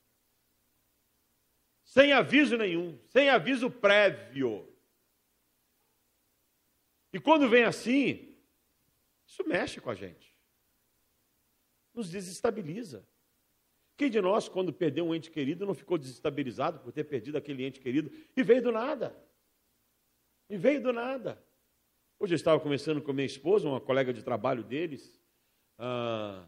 sem 1.84 2.12
aviso 2.12 2.56
nenhum, 2.56 2.98
sem 3.06 3.30
aviso 3.30 3.70
prévio. 3.70 4.68
E 7.12 7.20
quando 7.20 7.48
vem 7.48 7.62
assim, 7.64 8.36
isso 9.26 9.46
mexe 9.46 9.80
com 9.80 9.88
a 9.88 9.94
gente, 9.94 10.36
nos 11.94 12.10
desestabiliza. 12.10 13.06
Quem 13.98 14.08
de 14.08 14.20
nós, 14.20 14.48
quando 14.48 14.72
perdeu 14.72 15.04
um 15.04 15.12
ente 15.12 15.28
querido, 15.28 15.66
não 15.66 15.74
ficou 15.74 15.98
desestabilizado 15.98 16.78
por 16.78 16.92
ter 16.92 17.02
perdido 17.02 17.36
aquele 17.36 17.66
ente 17.66 17.80
querido 17.80 18.08
e 18.36 18.44
veio 18.44 18.62
do 18.62 18.70
nada? 18.70 19.12
E 20.48 20.56
veio 20.56 20.80
do 20.80 20.92
nada. 20.92 21.42
Hoje 22.16 22.32
eu 22.32 22.36
estava 22.36 22.60
conversando 22.60 23.02
com 23.02 23.12
minha 23.12 23.26
esposa, 23.26 23.68
uma 23.68 23.80
colega 23.80 24.12
de 24.12 24.22
trabalho 24.22 24.62
deles, 24.62 25.20
ah, 25.76 26.46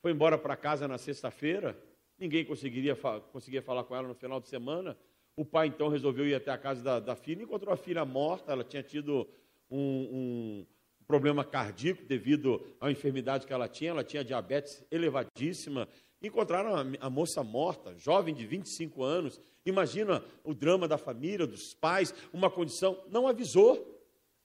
foi 0.00 0.12
embora 0.12 0.38
para 0.38 0.54
casa 0.56 0.86
na 0.86 0.96
sexta-feira, 0.96 1.76
ninguém 2.16 2.44
conseguiria 2.44 2.94
conseguia 3.32 3.62
falar 3.62 3.82
com 3.82 3.96
ela 3.96 4.06
no 4.06 4.14
final 4.14 4.40
de 4.40 4.48
semana. 4.48 4.96
O 5.34 5.44
pai 5.44 5.66
então 5.66 5.88
resolveu 5.88 6.24
ir 6.28 6.36
até 6.36 6.52
a 6.52 6.58
casa 6.58 6.84
da, 6.84 7.00
da 7.00 7.16
filha, 7.16 7.42
encontrou 7.42 7.74
a 7.74 7.76
filha 7.76 8.04
morta, 8.04 8.52
ela 8.52 8.62
tinha 8.62 8.82
tido 8.82 9.28
um, 9.68 9.78
um 9.80 10.66
problema 11.04 11.44
cardíaco 11.44 12.04
devido 12.04 12.64
à 12.80 12.92
enfermidade 12.92 13.44
que 13.44 13.52
ela 13.52 13.66
tinha, 13.66 13.90
ela 13.90 14.04
tinha 14.04 14.24
diabetes 14.24 14.84
elevadíssima 14.88 15.88
Encontraram 16.22 16.74
a, 17.00 17.10
moça 17.10 17.42
morta, 17.42 17.98
jovem 17.98 18.32
de 18.32 18.46
25 18.46 19.02
anos. 19.02 19.40
Imagina 19.66 20.24
o 20.44 20.54
drama 20.54 20.86
da 20.86 20.96
família, 20.96 21.46
dos 21.46 21.74
pais, 21.74 22.14
uma 22.32 22.48
condição. 22.48 23.02
Não 23.10 23.26
avisou. 23.26 24.00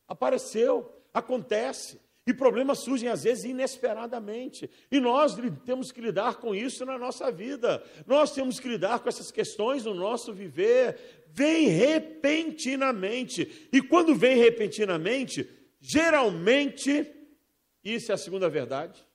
Apareceu. 0.08 0.92
Acontece. 1.14 2.02
E 2.26 2.34
problemas 2.34 2.80
surgem 2.80 3.10
às 3.10 3.24
vezes 3.24 3.46
inesperadamente. 3.46 4.70
E 4.92 5.00
nós 5.00 5.38
temos 5.66 5.92
que 5.92 6.02
lidar 6.02 6.38
com 6.38 6.56
isso 6.56 6.84
na 6.84 6.98
nossa 6.98 7.32
vida. 7.32 7.84
Nós 8.08 8.34
temos 8.34 8.60
que 8.60 8.68
lidar 8.68 9.00
com 9.00 9.08
essas 9.08 9.32
questões 9.32 9.86
no 9.86 9.94
nosso 9.94 10.34
viver. 10.34 10.98
Vem 11.28 11.68
repentinamente. 11.68 13.70
E 13.72 13.84
quando 13.84 14.16
vem 14.16 14.36
repentinamente, 14.36 15.48
geralmente, 15.80 17.06
isso 17.84 18.12
é 18.12 18.16
a 18.16 18.18
segunda 18.18 18.50
verdade, 18.50 19.06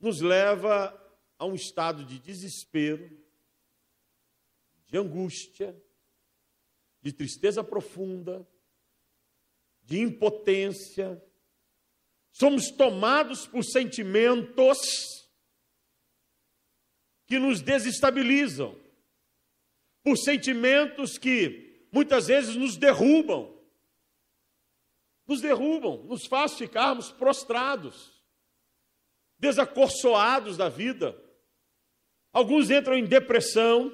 nos 0.00 0.20
leva 0.20 1.01
a 1.42 1.44
um 1.44 1.56
estado 1.56 2.04
de 2.04 2.20
desespero, 2.20 3.10
de 4.86 4.96
angústia, 4.96 5.76
de 7.00 7.12
tristeza 7.12 7.64
profunda, 7.64 8.48
de 9.82 9.98
impotência, 9.98 11.20
somos 12.30 12.70
tomados 12.70 13.44
por 13.44 13.64
sentimentos 13.64 14.78
que 17.26 17.40
nos 17.40 17.60
desestabilizam, 17.60 18.80
por 20.00 20.16
sentimentos 20.16 21.18
que 21.18 21.88
muitas 21.90 22.28
vezes 22.28 22.54
nos 22.54 22.76
derrubam, 22.76 23.52
nos 25.26 25.40
derrubam, 25.40 26.04
nos 26.04 26.24
faz 26.24 26.56
ficarmos 26.56 27.10
prostrados, 27.10 28.22
desacorçoados 29.40 30.56
da 30.56 30.68
vida. 30.68 31.20
Alguns 32.32 32.70
entram 32.70 32.96
em 32.96 33.04
depressão, 33.04 33.92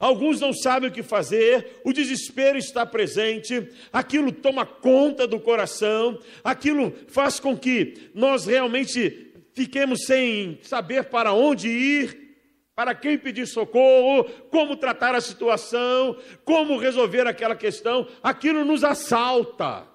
Alguns 0.00 0.40
não 0.40 0.50
sabem 0.50 0.88
o 0.88 0.92
que 0.92 1.02
fazer, 1.02 1.82
o 1.84 1.92
desespero 1.92 2.56
está 2.56 2.86
presente, 2.86 3.68
aquilo 3.92 4.32
toma 4.32 4.64
conta 4.64 5.26
do 5.26 5.38
coração, 5.38 6.18
aquilo 6.42 6.90
faz 7.08 7.38
com 7.38 7.54
que 7.54 8.10
nós 8.14 8.46
realmente 8.46 9.30
fiquemos 9.52 10.06
sem 10.06 10.58
saber 10.62 11.10
para 11.10 11.34
onde 11.34 11.68
ir, 11.68 12.30
para 12.74 12.94
quem 12.94 13.18
pedir 13.18 13.46
socorro, 13.46 14.24
como 14.50 14.74
tratar 14.74 15.14
a 15.14 15.20
situação, 15.20 16.18
como 16.46 16.78
resolver 16.78 17.26
aquela 17.26 17.54
questão, 17.54 18.08
aquilo 18.22 18.64
nos 18.64 18.82
assalta. 18.82 19.86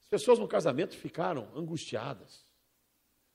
As 0.00 0.08
pessoas 0.10 0.40
no 0.40 0.48
casamento 0.48 0.96
ficaram 0.96 1.48
angustiadas. 1.54 2.49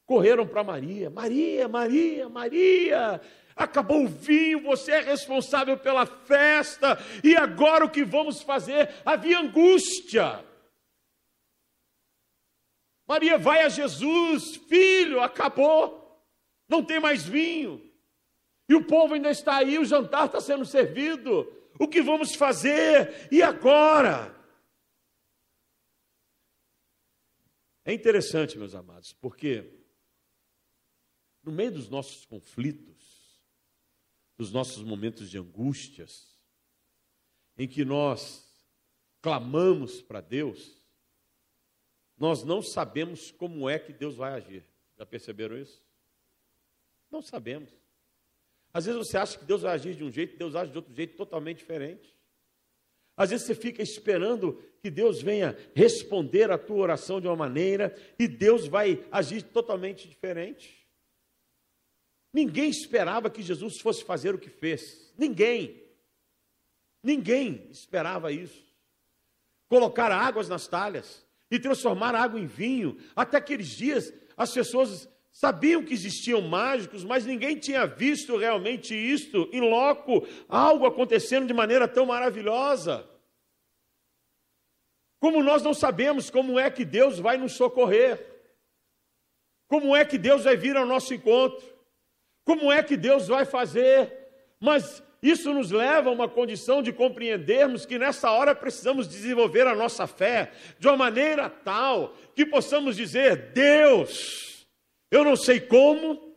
Correram 0.06 0.48
para 0.48 0.64
Maria: 0.64 1.10
Maria, 1.10 1.68
Maria, 1.68 2.30
Maria. 2.30 3.22
Acabou 3.56 4.04
o 4.04 4.08
vinho, 4.08 4.62
você 4.62 4.92
é 4.92 5.00
responsável 5.00 5.78
pela 5.78 6.06
festa, 6.06 6.98
e 7.24 7.38
agora 7.38 7.86
o 7.86 7.90
que 7.90 8.04
vamos 8.04 8.42
fazer? 8.42 8.90
Havia 9.06 9.40
angústia. 9.40 10.44
Maria 13.08 13.38
vai 13.38 13.62
a 13.62 13.70
Jesus, 13.70 14.58
filho, 14.68 15.22
acabou, 15.22 16.22
não 16.68 16.84
tem 16.84 17.00
mais 17.00 17.24
vinho, 17.24 17.82
e 18.68 18.76
o 18.76 18.84
povo 18.84 19.14
ainda 19.14 19.30
está 19.30 19.58
aí, 19.58 19.78
o 19.78 19.86
jantar 19.86 20.26
está 20.26 20.42
sendo 20.42 20.66
servido, 20.66 21.48
o 21.80 21.88
que 21.88 22.02
vamos 22.02 22.36
fazer? 22.36 23.28
E 23.32 23.42
agora? 23.42 24.36
É 27.86 27.94
interessante, 27.94 28.58
meus 28.58 28.74
amados, 28.74 29.14
porque 29.14 29.85
no 31.46 31.52
meio 31.52 31.72
dos 31.72 31.88
nossos 31.88 32.26
conflitos, 32.26 33.40
dos 34.38 34.52
nossos 34.52 34.84
momentos 34.84 35.30
de 35.30 35.38
angústias, 35.38 36.36
em 37.58 37.68
que 37.68 37.86
nós 37.86 38.46
clamamos 39.22 40.02
para 40.02 40.20
Deus, 40.20 40.82
nós 42.18 42.44
não 42.44 42.62
sabemos 42.62 43.32
como 43.32 43.70
é 43.70 43.78
que 43.78 43.94
Deus 43.94 44.16
vai 44.16 44.34
agir. 44.34 44.66
Já 44.98 45.06
perceberam 45.06 45.58
isso? 45.58 45.84
Não 47.12 47.22
sabemos. 47.22 47.70
Às 48.74 48.86
vezes 48.86 48.98
você 48.98 49.18
acha 49.18 49.38
que 49.38 49.46
Deus 49.46 49.62
vai 49.62 49.74
agir 49.74 49.96
de 49.96 50.04
um 50.04 50.12
jeito, 50.12 50.38
Deus 50.38 50.56
age 50.56 50.72
de 50.72 50.78
outro 50.78 50.94
jeito 50.94 51.16
totalmente 51.16 51.60
diferente. 51.60 52.14
Às 53.16 53.30
vezes 53.30 53.46
você 53.46 53.56
fica 53.56 53.82
esperando 53.82 54.62
que 54.82 54.90
Deus 54.90 55.22
venha 55.22 55.58
responder 55.74 56.52
a 56.52 56.58
tua 56.58 56.78
oração 56.78 57.22
de 57.22 57.28
uma 57.28 57.36
maneira 57.36 57.96
e 58.20 58.28
Deus 58.28 58.68
vai 58.68 59.06
agir 59.12 59.44
totalmente 59.44 60.08
diferente. 60.08 60.85
Ninguém 62.36 62.70
esperava 62.70 63.30
que 63.30 63.42
Jesus 63.42 63.80
fosse 63.80 64.04
fazer 64.04 64.36
o 64.36 64.38
que 64.38 64.50
fez. 64.50 65.10
Ninguém. 65.18 65.82
Ninguém 67.02 67.66
esperava 67.72 68.30
isso. 68.30 68.62
Colocar 69.70 70.12
águas 70.12 70.50
nas 70.50 70.68
talhas 70.68 71.26
e 71.50 71.58
transformar 71.58 72.14
água 72.14 72.38
em 72.38 72.46
vinho. 72.46 72.98
Até 73.16 73.38
aqueles 73.38 73.70
dias, 73.70 74.14
as 74.36 74.54
pessoas 74.54 75.08
sabiam 75.32 75.82
que 75.82 75.94
existiam 75.94 76.42
mágicos, 76.42 77.06
mas 77.06 77.26
ninguém 77.26 77.58
tinha 77.58 77.86
visto 77.86 78.36
realmente 78.36 78.94
isto 78.94 79.50
em 79.54 79.62
loco, 79.62 80.28
algo 80.50 80.86
acontecendo 80.86 81.48
de 81.48 81.54
maneira 81.54 81.88
tão 81.88 82.06
maravilhosa. 82.06 83.10
Como 85.22 85.42
nós 85.42 85.64
não 85.64 85.74
sabemos 85.74 86.30
como 86.30 86.60
é 86.60 86.70
que 86.70 86.84
Deus 86.84 87.18
vai 87.18 87.38
nos 87.38 87.54
socorrer, 87.54 88.20
como 89.70 89.96
é 89.96 90.04
que 90.04 90.18
Deus 90.18 90.44
vai 90.44 90.58
vir 90.58 90.76
ao 90.76 90.86
nosso 90.86 91.14
encontro. 91.14 91.75
Como 92.46 92.72
é 92.72 92.84
que 92.84 92.96
Deus 92.96 93.28
vai 93.28 93.44
fazer? 93.44 94.14
Mas 94.60 95.04
isso 95.22 95.52
nos 95.52 95.72
leva 95.72 96.10
a 96.10 96.14
uma 96.14 96.30
condição 96.30 96.84
de 96.84 96.94
compreendermos 96.94 97.84
que 97.84 97.98
nessa 97.98 98.30
hora 98.30 98.54
precisamos 98.54 99.08
desenvolver 99.08 99.66
a 99.66 99.76
nossa 99.76 100.06
fé 100.06 100.52
de 100.78 100.88
uma 100.88 100.96
maneira 100.96 101.50
tal 101.50 102.16
que 102.36 102.46
possamos 102.46 102.96
dizer: 102.96 103.52
Deus, 103.52 104.68
eu 105.10 105.24
não 105.24 105.36
sei 105.36 105.60
como, 105.60 106.36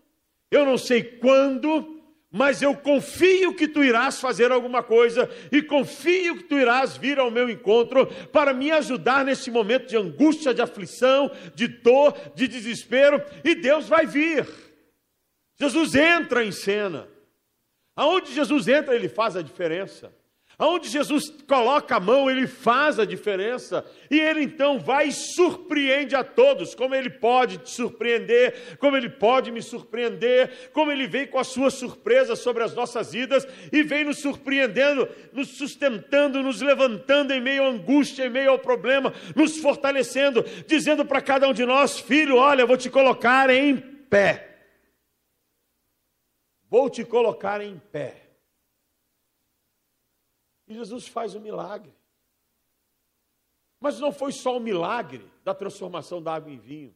eu 0.50 0.64
não 0.64 0.78
sei 0.78 1.02
quando, 1.02 2.00
mas 2.30 2.62
eu 2.62 2.74
confio 2.74 3.54
que 3.54 3.68
tu 3.68 3.84
irás 3.84 4.18
fazer 4.18 4.50
alguma 4.50 4.82
coisa 4.82 5.28
e 5.52 5.60
confio 5.60 6.38
que 6.38 6.44
tu 6.44 6.58
irás 6.58 6.96
vir 6.96 7.18
ao 7.18 7.30
meu 7.30 7.50
encontro 7.50 8.06
para 8.32 8.54
me 8.54 8.70
ajudar 8.70 9.22
nesse 9.22 9.50
momento 9.50 9.86
de 9.86 9.98
angústia, 9.98 10.54
de 10.54 10.62
aflição, 10.62 11.30
de 11.54 11.68
dor, 11.68 12.16
de 12.34 12.48
desespero, 12.48 13.22
e 13.44 13.54
Deus 13.54 13.86
vai 13.86 14.06
vir. 14.06 14.67
Jesus 15.60 15.94
entra 15.94 16.44
em 16.44 16.52
cena. 16.52 17.08
Aonde 17.96 18.32
Jesus 18.32 18.68
entra, 18.68 18.94
ele 18.94 19.08
faz 19.08 19.36
a 19.36 19.42
diferença. 19.42 20.16
Aonde 20.56 20.88
Jesus 20.88 21.32
coloca 21.46 21.94
a 21.94 22.00
mão, 22.00 22.28
ele 22.28 22.48
faz 22.48 22.98
a 22.98 23.04
diferença. 23.04 23.84
E 24.10 24.18
ele 24.18 24.42
então 24.42 24.80
vai 24.80 25.06
e 25.06 25.12
surpreende 25.12 26.16
a 26.16 26.24
todos, 26.24 26.74
como 26.74 26.96
ele 26.96 27.08
pode 27.08 27.58
te 27.58 27.70
surpreender, 27.70 28.76
como 28.80 28.96
ele 28.96 29.08
pode 29.08 29.52
me 29.52 29.62
surpreender, 29.62 30.70
como 30.72 30.90
ele 30.90 31.06
vem 31.06 31.28
com 31.28 31.38
a 31.38 31.44
sua 31.44 31.70
surpresa 31.70 32.34
sobre 32.34 32.64
as 32.64 32.74
nossas 32.74 33.12
vidas 33.12 33.46
e 33.72 33.84
vem 33.84 34.02
nos 34.02 34.18
surpreendendo, 34.18 35.08
nos 35.32 35.56
sustentando, 35.56 36.42
nos 36.42 36.60
levantando 36.60 37.32
em 37.32 37.40
meio 37.40 37.62
à 37.62 37.68
angústia, 37.68 38.26
em 38.26 38.30
meio 38.30 38.50
ao 38.50 38.58
problema, 38.58 39.14
nos 39.36 39.58
fortalecendo, 39.58 40.44
dizendo 40.66 41.04
para 41.04 41.20
cada 41.20 41.48
um 41.48 41.52
de 41.52 41.64
nós: 41.64 42.00
filho, 42.00 42.34
olha, 42.34 42.66
vou 42.66 42.76
te 42.76 42.90
colocar 42.90 43.48
em 43.48 43.76
pé. 43.76 44.47
Vou 46.68 46.90
te 46.90 47.04
colocar 47.04 47.60
em 47.60 47.78
pé. 47.78 48.28
E 50.66 50.74
Jesus 50.74 51.08
faz 51.08 51.34
o 51.34 51.40
milagre. 51.40 51.92
Mas 53.80 53.98
não 53.98 54.12
foi 54.12 54.32
só 54.32 54.56
o 54.56 54.60
milagre 54.60 55.30
da 55.42 55.54
transformação 55.54 56.22
da 56.22 56.34
água 56.34 56.52
em 56.52 56.58
vinho. 56.58 56.94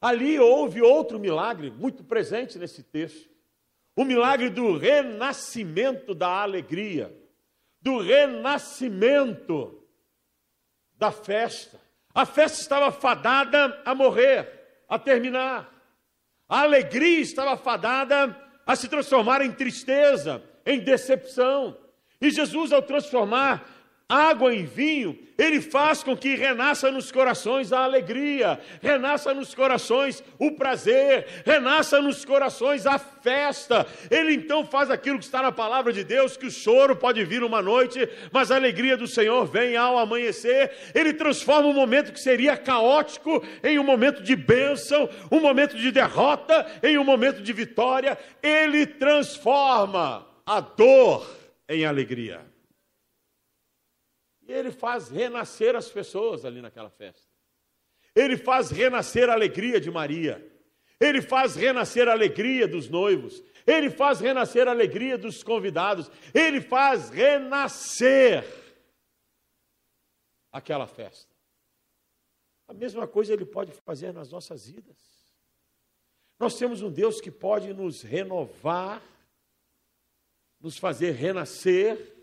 Ali 0.00 0.38
houve 0.38 0.82
outro 0.82 1.18
milagre 1.18 1.70
muito 1.70 2.02
presente 2.02 2.58
nesse 2.58 2.82
texto. 2.82 3.30
O 3.94 4.04
milagre 4.04 4.50
do 4.50 4.76
renascimento 4.76 6.14
da 6.14 6.42
alegria, 6.42 7.16
do 7.80 8.00
renascimento 8.00 9.86
da 10.94 11.12
festa. 11.12 11.80
A 12.14 12.26
festa 12.26 12.60
estava 12.60 12.90
fadada 12.90 13.80
a 13.84 13.94
morrer, 13.94 14.84
a 14.88 14.98
terminar. 14.98 15.72
A 16.48 16.62
alegria 16.62 17.20
estava 17.20 17.56
fadada 17.56 18.28
a 18.66 18.76
se 18.76 18.88
transformar 18.88 19.42
em 19.42 19.52
tristeza, 19.52 20.42
em 20.64 20.80
decepção. 20.80 21.76
E 22.20 22.30
Jesus, 22.30 22.72
ao 22.72 22.82
transformar 22.82 23.71
água 24.12 24.54
em 24.54 24.64
vinho, 24.64 25.18
ele 25.38 25.62
faz 25.62 26.02
com 26.02 26.14
que 26.14 26.36
renasça 26.36 26.90
nos 26.90 27.10
corações 27.10 27.72
a 27.72 27.82
alegria, 27.82 28.60
renasça 28.82 29.32
nos 29.32 29.54
corações 29.54 30.22
o 30.38 30.52
prazer, 30.52 31.26
renasça 31.46 32.00
nos 32.02 32.22
corações 32.22 32.86
a 32.86 32.98
festa. 32.98 33.86
Ele 34.10 34.34
então 34.34 34.66
faz 34.66 34.90
aquilo 34.90 35.18
que 35.18 35.24
está 35.24 35.40
na 35.40 35.50
palavra 35.50 35.92
de 35.92 36.04
Deus, 36.04 36.36
que 36.36 36.46
o 36.46 36.50
choro 36.50 36.94
pode 36.94 37.24
vir 37.24 37.42
uma 37.42 37.62
noite, 37.62 38.06
mas 38.30 38.50
a 38.50 38.56
alegria 38.56 38.96
do 38.96 39.06
Senhor 39.06 39.46
vem 39.46 39.76
ao 39.76 39.98
amanhecer. 39.98 40.70
Ele 40.94 41.14
transforma 41.14 41.68
um 41.68 41.74
momento 41.74 42.12
que 42.12 42.20
seria 42.20 42.54
caótico 42.56 43.42
em 43.64 43.78
um 43.78 43.84
momento 43.84 44.22
de 44.22 44.36
bênção, 44.36 45.08
um 45.30 45.40
momento 45.40 45.76
de 45.76 45.90
derrota 45.90 46.66
em 46.82 46.98
um 46.98 47.04
momento 47.04 47.42
de 47.42 47.52
vitória. 47.52 48.18
Ele 48.42 48.84
transforma 48.84 50.26
a 50.44 50.60
dor 50.60 51.26
em 51.66 51.86
alegria 51.86 52.51
ele 54.52 54.70
faz 54.70 55.08
renascer 55.08 55.74
as 55.74 55.88
pessoas 55.88 56.44
ali 56.44 56.60
naquela 56.60 56.90
festa. 56.90 57.30
Ele 58.14 58.36
faz 58.36 58.70
renascer 58.70 59.28
a 59.28 59.32
alegria 59.32 59.80
de 59.80 59.90
Maria. 59.90 60.46
Ele 61.00 61.20
faz 61.20 61.56
renascer 61.56 62.08
a 62.08 62.12
alegria 62.12 62.68
dos 62.68 62.88
noivos. 62.88 63.42
Ele 63.66 63.90
faz 63.90 64.20
renascer 64.20 64.68
a 64.68 64.70
alegria 64.70 65.16
dos 65.16 65.42
convidados. 65.42 66.10
Ele 66.34 66.60
faz 66.60 67.10
renascer 67.10 68.44
aquela 70.52 70.86
festa. 70.86 71.32
A 72.68 72.74
mesma 72.74 73.06
coisa 73.06 73.32
ele 73.32 73.44
pode 73.44 73.72
fazer 73.72 74.12
nas 74.12 74.30
nossas 74.30 74.66
vidas. 74.66 74.96
Nós 76.38 76.56
temos 76.56 76.82
um 76.82 76.90
Deus 76.90 77.20
que 77.20 77.30
pode 77.30 77.72
nos 77.72 78.02
renovar, 78.02 79.02
nos 80.60 80.76
fazer 80.76 81.12
renascer, 81.12 82.16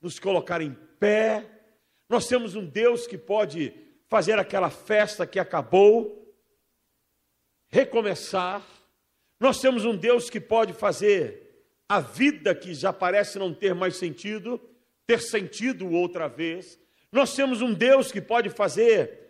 nos 0.00 0.18
colocar 0.18 0.60
em 0.60 0.74
pé. 0.98 1.55
Nós 2.08 2.26
temos 2.26 2.54
um 2.54 2.64
Deus 2.64 3.06
que 3.06 3.18
pode 3.18 3.72
fazer 4.08 4.38
aquela 4.38 4.70
festa 4.70 5.26
que 5.26 5.38
acabou, 5.38 6.34
recomeçar. 7.68 8.62
Nós 9.40 9.60
temos 9.60 9.84
um 9.84 9.96
Deus 9.96 10.30
que 10.30 10.40
pode 10.40 10.72
fazer 10.72 11.46
a 11.88 12.00
vida 12.00 12.54
que 12.54 12.74
já 12.74 12.92
parece 12.92 13.38
não 13.38 13.52
ter 13.52 13.74
mais 13.74 13.96
sentido, 13.96 14.60
ter 15.06 15.20
sentido 15.20 15.90
outra 15.90 16.28
vez. 16.28 16.78
Nós 17.10 17.34
temos 17.34 17.62
um 17.62 17.72
Deus 17.72 18.10
que 18.10 18.20
pode 18.20 18.50
fazer 18.50 19.26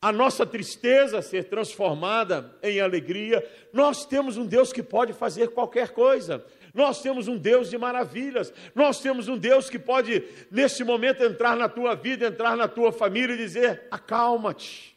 a 0.00 0.12
nossa 0.12 0.46
tristeza 0.46 1.22
ser 1.22 1.44
transformada 1.44 2.56
em 2.62 2.80
alegria. 2.80 3.44
Nós 3.72 4.04
temos 4.04 4.36
um 4.36 4.46
Deus 4.46 4.72
que 4.72 4.82
pode 4.82 5.12
fazer 5.12 5.48
qualquer 5.48 5.90
coisa. 5.90 6.44
Nós 6.76 7.00
temos 7.00 7.26
um 7.26 7.38
Deus 7.38 7.70
de 7.70 7.78
maravilhas. 7.78 8.52
Nós 8.74 9.00
temos 9.00 9.28
um 9.28 9.38
Deus 9.38 9.70
que 9.70 9.78
pode, 9.78 10.22
nesse 10.50 10.84
momento, 10.84 11.24
entrar 11.24 11.56
na 11.56 11.70
tua 11.70 11.94
vida, 11.94 12.26
entrar 12.26 12.54
na 12.54 12.68
tua 12.68 12.92
família 12.92 13.32
e 13.32 13.38
dizer: 13.38 13.88
acalma-te. 13.90 14.96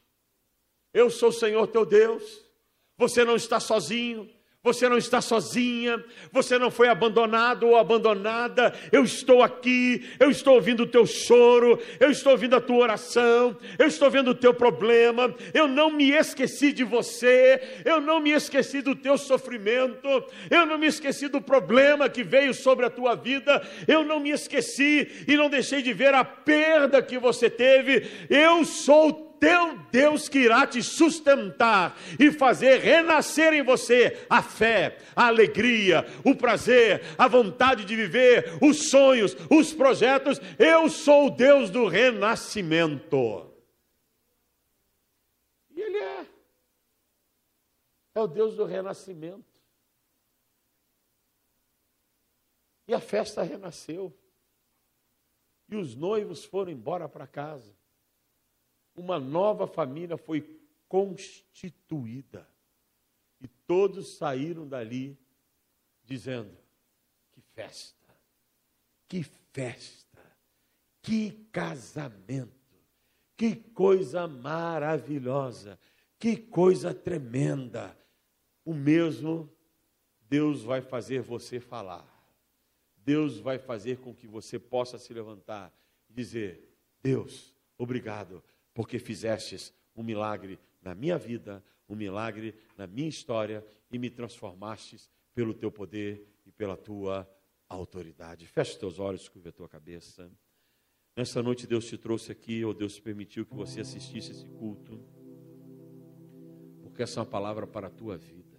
Eu 0.93 1.09
sou 1.09 1.29
o 1.29 1.33
Senhor 1.33 1.65
teu 1.67 1.85
Deus. 1.85 2.45
Você 2.97 3.23
não 3.23 3.37
está 3.37 3.61
sozinho. 3.61 4.29
Você 4.61 4.89
não 4.89 4.97
está 4.97 5.21
sozinha, 5.21 6.03
você 6.33 6.59
não 6.59 6.69
foi 6.69 6.89
abandonado 6.89 7.65
ou 7.65 7.77
abandonada. 7.77 8.73
Eu 8.91 9.05
estou 9.05 9.41
aqui, 9.41 10.05
eu 10.19 10.29
estou 10.29 10.55
ouvindo 10.55 10.83
o 10.83 10.85
teu 10.85 11.05
choro, 11.05 11.79
eu 11.97 12.11
estou 12.11 12.33
ouvindo 12.33 12.57
a 12.57 12.59
tua 12.59 12.75
oração, 12.75 13.57
eu 13.77 13.87
estou 13.87 14.11
vendo 14.11 14.31
o 14.31 14.35
teu 14.35 14.53
problema. 14.53 15.33
Eu 15.53 15.65
não 15.65 15.89
me 15.89 16.11
esqueci 16.11 16.73
de 16.73 16.83
você, 16.83 17.81
eu 17.85 18.01
não 18.01 18.19
me 18.19 18.31
esqueci 18.31 18.81
do 18.81 18.93
teu 18.93 19.17
sofrimento, 19.17 20.25
eu 20.51 20.65
não 20.65 20.77
me 20.77 20.87
esqueci 20.87 21.29
do 21.29 21.39
problema 21.39 22.09
que 22.09 22.21
veio 22.21 22.53
sobre 22.53 22.85
a 22.85 22.89
tua 22.89 23.15
vida, 23.15 23.65
eu 23.87 24.03
não 24.03 24.19
me 24.19 24.31
esqueci 24.31 25.25
e 25.25 25.37
não 25.37 25.49
deixei 25.49 25.81
de 25.81 25.93
ver 25.93 26.13
a 26.13 26.25
perda 26.25 27.01
que 27.01 27.17
você 27.17 27.49
teve. 27.49 28.05
Eu 28.29 28.65
sou 28.65 29.28
teu 29.39 29.77
Deus 29.91 30.27
que 30.27 30.39
irá 30.39 30.67
te 30.67 30.83
sustentar 30.83 31.97
e 32.19 32.31
fazer 32.31 32.79
renascer 32.79 33.53
em 33.53 33.63
você 33.63 34.25
a 34.29 34.43
fé, 34.43 34.97
a 35.15 35.27
alegria, 35.27 36.05
o 36.25 36.35
prazer, 36.35 37.01
a 37.17 37.27
vontade 37.27 37.85
de 37.85 37.95
viver, 37.95 38.59
os 38.61 38.89
sonhos, 38.89 39.35
os 39.49 39.73
projetos. 39.73 40.39
Eu 40.57 40.89
sou 40.89 41.27
o 41.27 41.29
Deus 41.29 41.69
do 41.69 41.87
renascimento. 41.87 43.49
E 45.71 45.81
Ele 45.81 45.97
é. 45.97 46.27
É 48.15 48.21
o 48.21 48.27
Deus 48.27 48.55
do 48.55 48.65
renascimento. 48.65 49.59
E 52.87 52.93
a 52.93 52.99
festa 52.99 53.43
renasceu. 53.43 54.13
E 55.69 55.75
os 55.75 55.95
noivos 55.95 56.43
foram 56.43 56.71
embora 56.71 57.07
para 57.07 57.27
casa 57.27 57.78
uma 58.99 59.17
nova 59.19 59.65
família 59.65 60.17
foi 60.17 60.59
constituída. 60.87 62.47
E 63.39 63.47
todos 63.47 64.17
saíram 64.17 64.67
dali 64.67 65.17
dizendo: 66.03 66.55
que 67.31 67.41
festa, 67.41 68.13
que 69.07 69.23
festa, 69.23 70.19
que 71.01 71.31
casamento, 71.51 72.51
que 73.37 73.55
coisa 73.55 74.27
maravilhosa, 74.27 75.79
que 76.19 76.35
coisa 76.35 76.93
tremenda. 76.93 77.97
O 78.65 78.73
mesmo 78.73 79.49
Deus 80.29 80.61
vai 80.61 80.81
fazer 80.81 81.21
você 81.21 81.59
falar. 81.59 82.07
Deus 82.97 83.39
vai 83.39 83.57
fazer 83.57 83.99
com 83.99 84.13
que 84.13 84.27
você 84.27 84.59
possa 84.59 84.99
se 84.99 85.13
levantar 85.13 85.73
e 86.09 86.13
dizer: 86.13 86.77
Deus, 87.01 87.55
obrigado 87.77 88.43
porque 88.79 88.97
fizestes 88.97 89.73
um 89.93 90.01
milagre 90.01 90.57
na 90.81 90.95
minha 90.95 91.17
vida, 91.17 91.61
um 91.89 91.97
milagre 91.97 92.55
na 92.77 92.87
minha 92.87 93.09
história 93.09 93.61
e 93.91 93.99
me 93.99 94.09
transformastes 94.09 95.09
pelo 95.35 95.53
teu 95.53 95.69
poder 95.69 96.25
e 96.45 96.51
pela 96.53 96.77
tua 96.77 97.29
autoridade. 97.67 98.47
Feche 98.47 98.79
teus 98.79 98.97
olhos, 98.97 99.27
curva 99.27 99.49
a 99.49 99.51
tua 99.51 99.67
cabeça. 99.67 100.31
Nessa 101.13 101.43
noite 101.43 101.67
Deus 101.67 101.87
te 101.87 101.97
trouxe 101.97 102.31
aqui, 102.31 102.63
ou 102.63 102.73
Deus 102.73 102.97
permitiu 103.01 103.45
que 103.45 103.53
você 103.53 103.81
assistisse 103.81 104.31
esse 104.31 104.47
culto, 104.47 104.97
porque 106.81 107.03
essa 107.03 107.19
é 107.19 107.21
uma 107.23 107.29
palavra 107.29 107.67
para 107.67 107.87
a 107.87 107.91
tua 107.91 108.15
vida. 108.17 108.57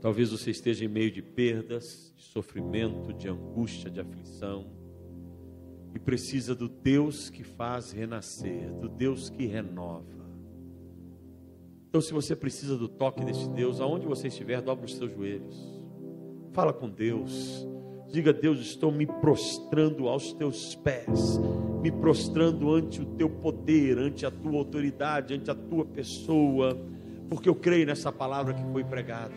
Talvez 0.00 0.30
você 0.30 0.52
esteja 0.52 0.84
em 0.84 0.88
meio 0.88 1.10
de 1.10 1.20
perdas, 1.20 2.12
de 2.14 2.22
sofrimento, 2.22 3.12
de 3.12 3.28
angústia, 3.28 3.90
de 3.90 3.98
aflição 3.98 4.77
e 5.94 5.98
precisa 5.98 6.54
do 6.54 6.68
Deus 6.68 7.30
que 7.30 7.42
faz 7.42 7.92
renascer, 7.92 8.72
do 8.74 8.88
Deus 8.88 9.30
que 9.30 9.46
renova. 9.46 10.18
Então, 11.88 12.00
se 12.00 12.12
você 12.12 12.36
precisa 12.36 12.76
do 12.76 12.88
toque 12.88 13.24
deste 13.24 13.48
Deus, 13.48 13.80
aonde 13.80 14.06
você 14.06 14.28
estiver, 14.28 14.60
dobre 14.60 14.84
os 14.84 14.94
seus 14.94 15.10
joelhos. 15.10 15.82
Fala 16.52 16.72
com 16.72 16.88
Deus. 16.88 17.66
Diga, 18.10 18.32
Deus, 18.32 18.60
estou 18.60 18.92
me 18.92 19.06
prostrando 19.06 20.08
aos 20.08 20.32
teus 20.32 20.74
pés, 20.74 21.38
me 21.82 21.90
prostrando 21.90 22.72
ante 22.74 23.02
o 23.02 23.06
teu 23.06 23.28
poder, 23.28 23.98
ante 23.98 24.24
a 24.24 24.30
tua 24.30 24.58
autoridade, 24.58 25.34
ante 25.34 25.50
a 25.50 25.54
tua 25.54 25.84
pessoa 25.84 26.78
porque 27.28 27.48
eu 27.48 27.54
creio 27.54 27.86
nessa 27.86 28.10
palavra 28.10 28.54
que 28.54 28.62
foi 28.72 28.82
pregada. 28.82 29.32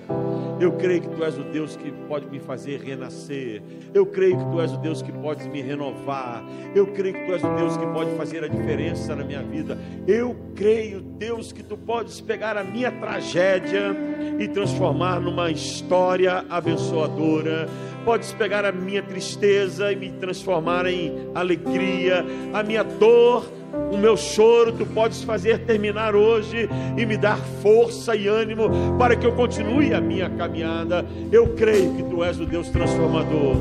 Eu 0.60 0.74
creio 0.74 1.02
que 1.02 1.10
tu 1.10 1.24
és 1.24 1.38
o 1.38 1.44
Deus 1.44 1.76
que 1.76 1.92
pode 2.08 2.28
me 2.28 2.40
fazer 2.40 2.80
renascer. 2.82 3.62
Eu 3.94 4.06
creio 4.06 4.38
que 4.38 4.46
tu 4.46 4.62
és 4.62 4.72
o 4.72 4.78
Deus 4.78 5.02
que 5.02 5.12
pode 5.12 5.50
me 5.50 5.62
renovar. 5.62 6.44
Eu 6.74 6.88
creio 6.88 7.16
que 7.16 7.26
tu 7.26 7.34
és 7.34 7.44
o 7.44 7.56
Deus 7.56 7.76
que 7.76 7.86
pode 7.88 8.12
fazer 8.16 8.44
a 8.44 8.48
diferença 8.48 9.16
na 9.16 9.24
minha 9.24 9.42
vida. 9.44 9.78
Eu 10.08 10.36
creio, 10.56 11.02
Deus, 11.02 11.52
que 11.52 11.64
tu 11.64 11.76
podes 11.76 12.22
pegar 12.22 12.58
a 12.58 12.64
minha 12.64 12.92
tragédia 12.92 13.96
e 14.40 14.48
transformar 14.48 15.20
numa 15.20 15.52
história 15.52 16.46
abençoadora. 16.50 17.68
Podes 18.06 18.32
pegar 18.34 18.66
a 18.66 18.72
minha 18.72 19.04
tristeza 19.04 19.92
e 19.92 19.96
me 19.96 20.12
transformar 20.14 20.86
em 20.86 21.30
alegria, 21.36 22.26
a 22.54 22.64
minha 22.64 22.84
dor 22.84 23.61
o 23.92 23.98
meu 23.98 24.16
choro 24.16 24.72
tu 24.72 24.86
podes 24.86 25.24
fazer 25.24 25.60
terminar 25.60 26.16
hoje 26.16 26.70
e 26.98 27.06
me 27.06 27.18
dar 27.18 27.38
força 27.62 28.16
e 28.16 28.28
ânimo 28.28 28.70
para 28.98 29.16
que 29.16 29.26
eu 29.26 29.34
continue 29.34 29.94
a 29.94 30.02
minha 30.02 30.30
caminhada. 30.30 31.06
Eu 31.32 31.50
creio 31.56 31.94
que 31.96 32.04
tu 32.04 32.24
és 32.24 32.40
o 32.40 32.46
Deus 32.46 32.70
transformador. 32.70 33.58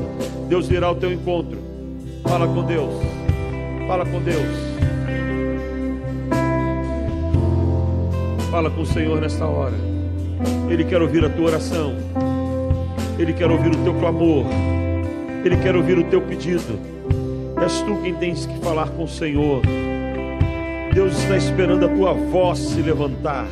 Deus 0.47 0.67
virá 0.67 0.87
ao 0.87 0.95
teu 0.95 1.11
encontro. 1.11 1.59
Fala 2.23 2.47
com 2.47 2.63
Deus. 2.63 2.93
Fala 3.87 4.05
com 4.05 4.21
Deus. 4.21 4.71
Fala 8.49 8.69
com 8.69 8.81
o 8.81 8.85
Senhor 8.85 9.19
nesta 9.19 9.45
hora. 9.45 9.75
Ele 10.69 10.83
quer 10.85 11.01
ouvir 11.01 11.25
a 11.25 11.29
tua 11.29 11.47
oração. 11.47 11.95
Ele 13.19 13.33
quer 13.33 13.49
ouvir 13.49 13.69
o 13.69 13.83
teu 13.83 13.93
clamor. 13.95 14.45
Ele 15.43 15.57
quer 15.57 15.75
ouvir 15.75 15.97
o 15.97 16.03
teu 16.05 16.21
pedido. 16.21 16.79
És 17.61 17.81
tu 17.81 17.97
quem 18.01 18.13
tens 18.15 18.45
que 18.45 18.59
falar 18.59 18.89
com 18.89 19.03
o 19.03 19.07
Senhor. 19.07 19.61
Deus 20.93 21.17
está 21.17 21.37
esperando 21.37 21.85
a 21.85 21.89
tua 21.89 22.11
voz 22.13 22.59
se 22.59 22.81
levantar, 22.81 23.47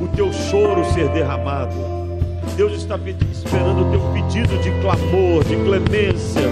o 0.00 0.08
teu 0.08 0.32
choro 0.32 0.82
ser 0.86 1.06
derramado. 1.10 1.74
Deus 2.56 2.72
está 2.72 2.98
esperando 3.30 3.86
o 3.86 3.90
teu 3.90 4.00
pedido 4.12 4.56
de 4.62 4.70
clamor, 4.80 5.44
de 5.44 5.54
clemência, 5.56 6.48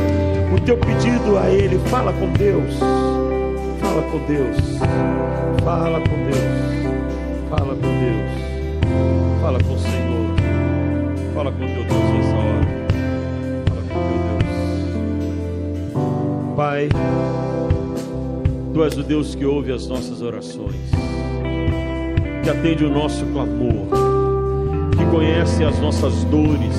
o 0.54 0.60
teu 0.60 0.76
pedido 0.76 1.38
a 1.38 1.48
Ele. 1.48 1.78
Fala 1.88 2.12
com 2.12 2.30
Deus, 2.34 2.78
fala 3.80 4.02
com 4.02 4.18
Deus, 4.26 4.56
fala 5.64 6.00
com 6.00 6.16
Deus, 6.24 6.38
fala 7.48 7.74
com 7.74 7.80
Deus, 7.80 8.30
fala 9.40 9.58
com 9.58 9.72
o 9.72 9.78
Senhor, 9.78 10.34
fala 11.34 11.50
com 11.50 11.58
teu 11.58 11.84
Deus 11.84 12.04
nessa 12.12 12.36
hora, 12.36 12.60
fala 13.68 13.80
com 13.88 13.94
teu 13.94 14.18
Deus, 15.98 16.56
Pai. 16.56 16.88
Tu 18.74 18.82
és 18.82 18.96
o 18.96 19.04
Deus 19.04 19.36
que 19.36 19.44
ouve 19.46 19.70
as 19.70 19.86
nossas 19.86 20.20
orações, 20.20 20.74
que 22.42 22.50
atende 22.50 22.84
o 22.84 22.90
nosso 22.90 23.24
clamor, 23.26 23.86
que 24.98 25.10
conhece 25.12 25.62
as 25.62 25.78
nossas 25.78 26.24
dores, 26.24 26.76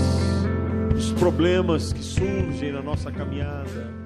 os 0.93 1.13
problemas 1.13 1.93
que 1.93 2.03
surgem 2.03 2.73
na 2.73 2.81
nossa 2.81 3.09
caminhada 3.09 4.04